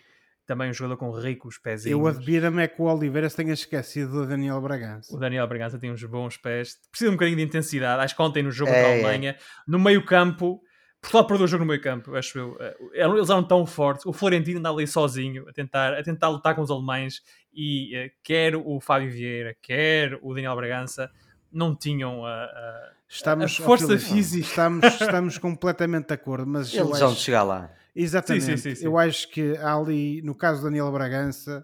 [0.48, 2.00] Também um jogador com ricos pezinhos.
[2.00, 5.16] Eu admiro-me é que o Oliveira se tenha esquecido do Daniel Bragança.
[5.16, 6.78] O Daniel Bragança tem uns bons pés.
[6.92, 8.04] Precisa um bocadinho de intensidade.
[8.04, 8.94] Acho que ontem no jogo É, contra a é.
[9.06, 9.36] Alemanha,
[9.68, 10.62] no meio campo,
[11.02, 12.58] Portugal perdeu o jogo no meio campo, acho eu.
[12.60, 14.06] Eh, Eles eram tão fortes.
[14.06, 18.12] O Florentino andava ali sozinho a tentar, a tentar lutar com os alemães e eh,
[18.24, 21.10] quer o Fábio Vieira, quer o Daniel Bragança,
[21.56, 22.44] não tinham a.
[22.44, 24.48] a- Estamos, A força Filipe, física.
[24.48, 27.72] Estamos, estamos completamente de acordo, mas Eles vão acho, chegar lá.
[27.96, 28.86] exatamente, Sim, sim, sim, sim.
[28.86, 31.64] eu acho que há ali, no caso do Daniel Bragança,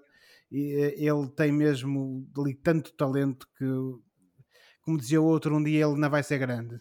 [0.54, 3.66] eh, ele tem mesmo ali tanto talento que,
[4.82, 6.80] como dizia o outro, um dia ele não vai ser grande.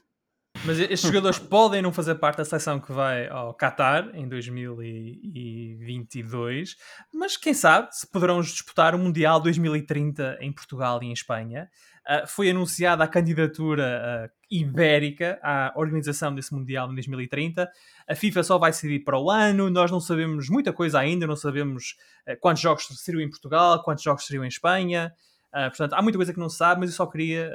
[0.64, 6.76] Mas estes jogadores podem não fazer parte da seleção que vai ao Qatar em 2022,
[7.14, 11.68] mas quem sabe se poderão disputar o Mundial 2030 em Portugal e em Espanha.
[12.12, 17.70] Ah, foi anunciada a candidatura ah, ibérica à organização desse Mundial em 2030.
[18.08, 21.36] A FIFA só vai decidir para o ano, nós não sabemos muita coisa ainda, não
[21.36, 21.96] sabemos
[22.26, 25.14] ah, quantos jogos seriam em Portugal, quantos jogos seriam em Espanha.
[25.52, 27.52] Portanto, há muita coisa que não se sabe, mas eu só queria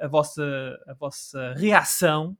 [0.00, 0.42] a, vossa,
[0.86, 2.36] a vossa reação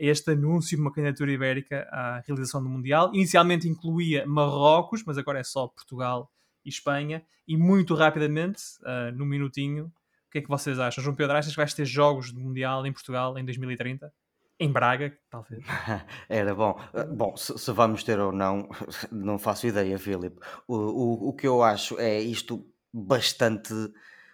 [0.00, 3.10] a este anúncio de uma candidatura ibérica à realização do Mundial.
[3.12, 6.30] Inicialmente incluía Marrocos, mas agora é só Portugal
[6.64, 7.24] e Espanha.
[7.46, 9.92] E muito rapidamente, ah, num minutinho,
[10.36, 11.02] que é que vocês acham?
[11.02, 14.12] João Pedro, achas que vais ter jogos do Mundial em Portugal em 2030?
[14.58, 15.64] Em Braga, talvez.
[16.28, 16.78] Era bom.
[16.92, 18.68] Uh, Bom, se, se vamos ter ou não,
[19.10, 20.38] não faço ideia, Filipe.
[20.68, 23.72] O, o, o que eu acho é isto bastante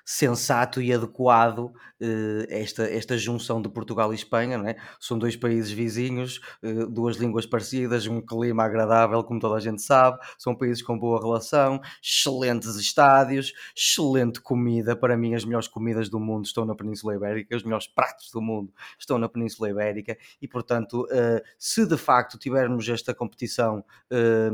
[0.04, 4.76] sensato e adequado, eh, esta, esta junção de Portugal e Espanha, não é?
[5.00, 9.80] São dois países vizinhos, eh, duas línguas parecidas, um clima agradável, como toda a gente
[9.82, 14.96] sabe, são países com boa relação, excelentes estádios, excelente comida.
[14.96, 18.40] Para mim, as melhores comidas do mundo estão na Península Ibérica, os melhores pratos do
[18.40, 24.50] mundo estão na Península Ibérica e, portanto, eh, se de facto tivermos esta competição eh,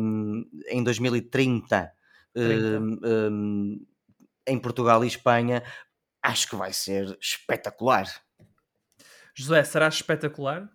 [0.70, 1.92] em 2030
[2.34, 3.30] eh, eh,
[4.48, 5.62] em Portugal e Espanha,
[6.22, 8.06] acho que vai ser espetacular.
[9.34, 10.68] José, será espetacular?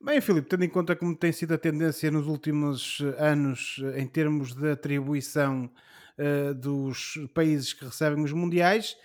[0.00, 4.00] Bem, Filipe, tendo em conta como tem sido a tendência nos últimos eh, anos eh,
[4.00, 5.72] em termos de atribuição
[6.16, 8.96] eh, dos países que recebem os mundiais,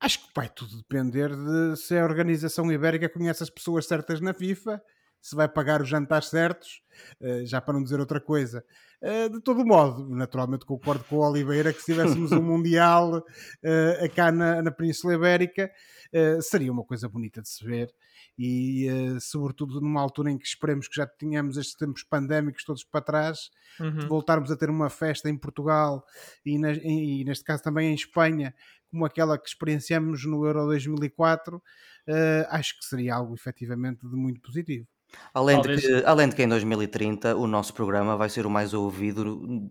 [0.00, 4.34] acho que vai tudo depender de se a organização ibérica conhece as pessoas certas na
[4.34, 4.82] FIFA,
[5.20, 6.82] se vai pagar os jantares certos,
[7.20, 11.30] eh, já para não dizer outra coisa, Uh, de todo modo, naturalmente concordo com o
[11.30, 15.70] Oliveira que se tivéssemos um Mundial uh, cá na, na Península Ibérica
[16.12, 17.90] uh, seria uma coisa bonita de se ver
[18.38, 18.86] e
[19.20, 23.50] sobretudo numa altura em que esperemos que já tenhamos estes tempos pandémicos todos para trás,
[23.78, 24.08] uhum.
[24.08, 26.02] voltarmos a ter uma festa em Portugal
[26.44, 28.54] e, na, e, neste caso também em Espanha,
[28.90, 31.62] como aquela que experienciamos no Euro 2004,
[32.48, 34.88] acho que seria algo efetivamente de muito positivo.
[35.32, 38.74] Além de, que, além de que em 2030 o nosso programa vai ser o mais
[38.74, 39.70] ouvido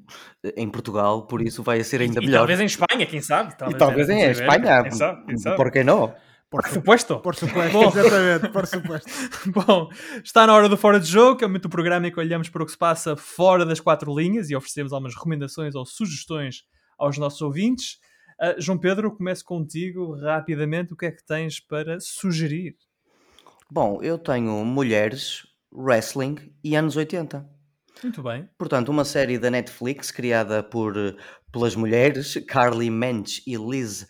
[0.55, 2.37] em Portugal, por isso vai ser ainda e, melhor.
[2.37, 3.57] E talvez em Espanha, quem sabe?
[3.57, 5.55] Talvez, e talvez em Espanha, quem sabe, quem sabe.
[5.57, 6.13] por que não?
[6.49, 7.19] Por, por supuesto.
[7.19, 7.89] Por supuesto, Bom.
[7.89, 9.07] exatamente, por supuesto.
[9.53, 9.89] Bom,
[10.23, 12.49] está na hora do Fora de Jogo, que é muito o programa em que olhamos
[12.49, 16.63] para o que se passa fora das quatro linhas e oferecemos algumas recomendações ou sugestões
[16.97, 17.99] aos nossos ouvintes.
[18.41, 20.91] Uh, João Pedro, começo contigo rapidamente.
[20.91, 22.75] O que é que tens para sugerir?
[23.71, 27.47] Bom, eu tenho mulheres, wrestling e anos 80.
[28.01, 28.49] Muito bem.
[28.57, 30.93] Portanto, uma série da Netflix criada por,
[31.51, 34.07] pelas mulheres Carly Mensch e Liz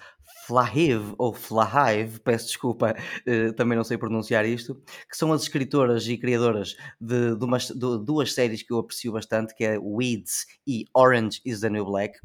[0.49, 2.95] Flahive, ou Flahive, peço desculpa,
[3.27, 7.67] uh, também não sei pronunciar isto, que são as escritoras e criadoras de, de, umas,
[7.67, 11.85] de, duas séries que eu aprecio bastante, que é Weeds e Orange is the New
[11.85, 12.17] Black.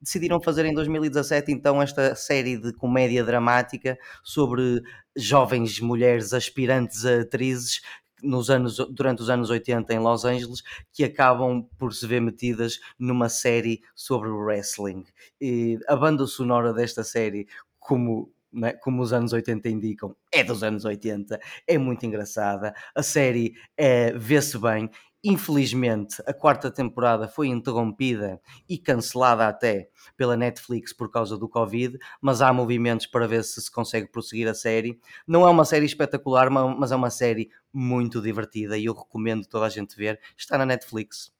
[0.00, 4.80] Decidiram fazer em 2017 então esta série de comédia dramática sobre
[5.16, 7.80] jovens mulheres aspirantes a atrizes
[8.22, 10.62] nos anos, durante os anos 80 em Los Angeles
[10.92, 15.04] que acabam por se ver metidas numa série sobre wrestling.
[15.40, 17.48] E a banda sonora desta série
[17.82, 23.02] como, né, como os anos 80 indicam, é dos anos 80, é muito engraçada, a
[23.02, 24.90] série é, vê-se bem.
[25.24, 31.96] Infelizmente, a quarta temporada foi interrompida e cancelada até pela Netflix por causa do Covid,
[32.20, 34.98] mas há movimentos para ver se se consegue prosseguir a série.
[35.24, 39.66] Não é uma série espetacular, mas é uma série muito divertida e eu recomendo toda
[39.66, 40.18] a gente ver.
[40.36, 41.32] Está na Netflix.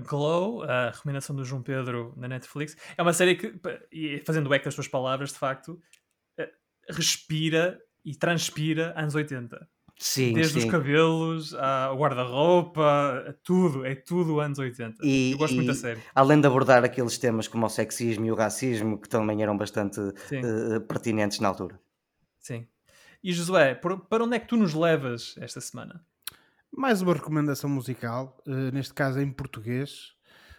[0.00, 3.54] Glow, a recomendação do João Pedro na Netflix, é uma série que,
[4.24, 5.80] fazendo eco as suas palavras, de facto,
[6.38, 6.50] eh,
[6.88, 9.68] respira e transpira anos 80.
[9.98, 10.66] Sim, Desde sim.
[10.66, 14.98] os cabelos ao guarda-roupa, tudo, é tudo anos 80.
[15.02, 16.00] E, Eu gosto e, muito da série.
[16.14, 19.98] Além de abordar aqueles temas como o sexismo e o racismo, que também eram bastante
[20.00, 21.80] uh, pertinentes na altura.
[22.38, 22.66] Sim.
[23.24, 26.04] E Josué, para onde é que tu nos levas esta semana?
[26.70, 30.12] Mais uma recomendação musical, uh, neste caso em português,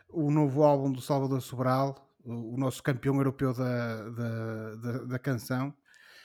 [0.09, 5.73] o novo álbum do Salvador Sobral, o, nosso campeão europeu da, da, da, da canção.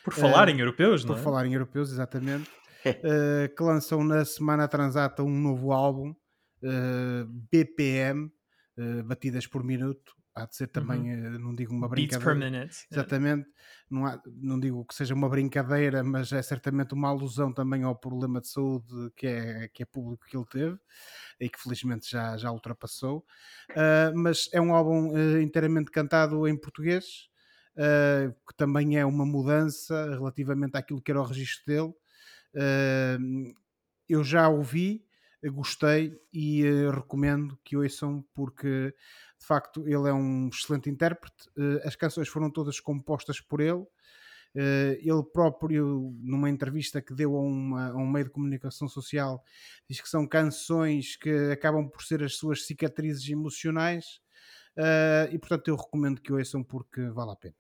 [0.05, 1.17] Por falar em europeus, não é?
[1.17, 2.51] Por falar em europeus, exatamente.
[2.87, 6.15] uh, que lançam na semana transata um novo álbum,
[7.51, 8.31] BPM,
[9.05, 11.39] batidas por minuto, há de ser também, uhum.
[11.39, 12.35] não digo uma brincadeira.
[12.35, 12.87] Beats per minute.
[12.91, 13.49] Exatamente.
[13.91, 17.95] Não, há, não digo que seja uma brincadeira, mas é certamente uma alusão também ao
[17.95, 20.79] problema de saúde que é, que é público que ele teve
[21.39, 23.25] e que felizmente já, já ultrapassou.
[23.71, 27.29] Uh, mas é um álbum uh, inteiramente cantado em português,
[27.77, 31.93] uh, que também é uma mudança relativamente àquilo que era o registro dele.
[34.09, 35.05] eu já ouvi,
[35.51, 38.95] gostei e recomendo que ouçam porque
[39.43, 41.49] de facto, ele é um excelente intérprete.
[41.57, 43.85] Uh, as canções foram todas compostas por ele.
[44.55, 49.43] Uh, ele próprio, numa entrevista que deu a, uma, a, um meio de comunicação social,
[49.91, 54.21] diz que são canções que acabam por ser as suas cicatrizes emocionais.
[54.77, 57.57] Uh, e portanto, eu recomendo que ouçam porque vale a pena.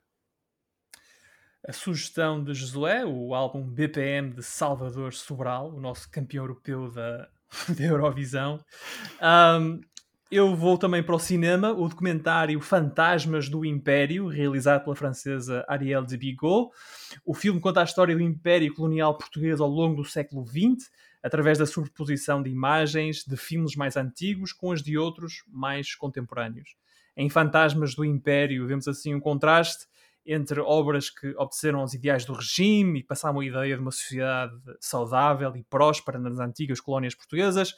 [1.66, 7.28] A sugestão de Josué, o álbum BPM de Salvador Sobral, o nosso campeão europeu da,
[7.76, 8.64] da Eurovisão.
[9.20, 9.80] Um,
[10.32, 16.06] eu vou também para o cinema, o documentário Fantasmas do Império, realizado pela francesa Arielle
[16.06, 16.70] de Bigot.
[17.22, 20.90] O filme conta a história do Império Colonial Português ao longo do século XX,
[21.22, 26.76] através da sobreposição de imagens de filmes mais antigos com as de outros mais contemporâneos.
[27.14, 29.86] Em Fantasmas do Império vemos assim um contraste
[30.24, 34.54] entre obras que obedeceram aos ideais do regime e passavam a ideia de uma sociedade
[34.80, 37.74] saudável e próspera nas antigas colónias portuguesas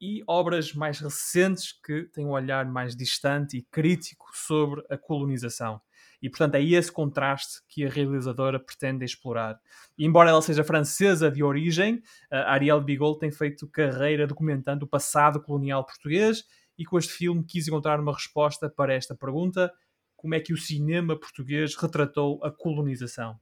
[0.00, 5.80] e obras mais recentes que têm um olhar mais distante e crítico sobre a colonização.
[6.20, 9.58] E, portanto, é esse contraste que a realizadora pretende explorar.
[9.96, 15.40] E, embora ela seja francesa de origem, Ariel Bigol tem feito carreira documentando o passado
[15.40, 16.44] colonial português
[16.78, 19.72] e com este filme quis encontrar uma resposta para esta pergunta:
[20.16, 23.38] como é que o cinema português retratou a colonização?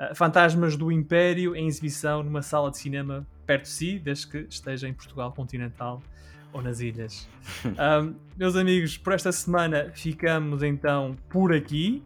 [0.00, 4.38] Uh, Fantasmas do Império em exibição numa sala de cinema perto de si, desde que
[4.48, 6.00] esteja em Portugal continental
[6.52, 7.28] ou nas ilhas.
[7.64, 12.02] Um, meus amigos, por esta semana ficamos então por aqui.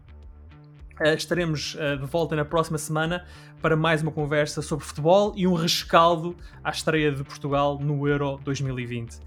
[0.99, 3.25] Uh, estaremos uh, de volta na próxima semana
[3.61, 8.39] para mais uma conversa sobre futebol e um rescaldo à estreia de Portugal no Euro
[8.43, 9.15] 2020.
[9.15, 9.21] Uh,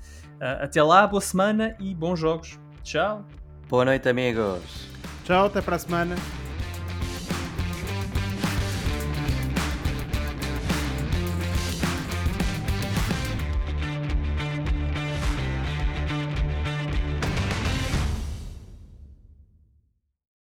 [0.63, 2.59] até lá, boa semana e bons jogos.
[2.83, 3.25] Tchau.
[3.69, 4.89] Boa noite, amigos.
[5.25, 6.17] Tchau, até para a semana.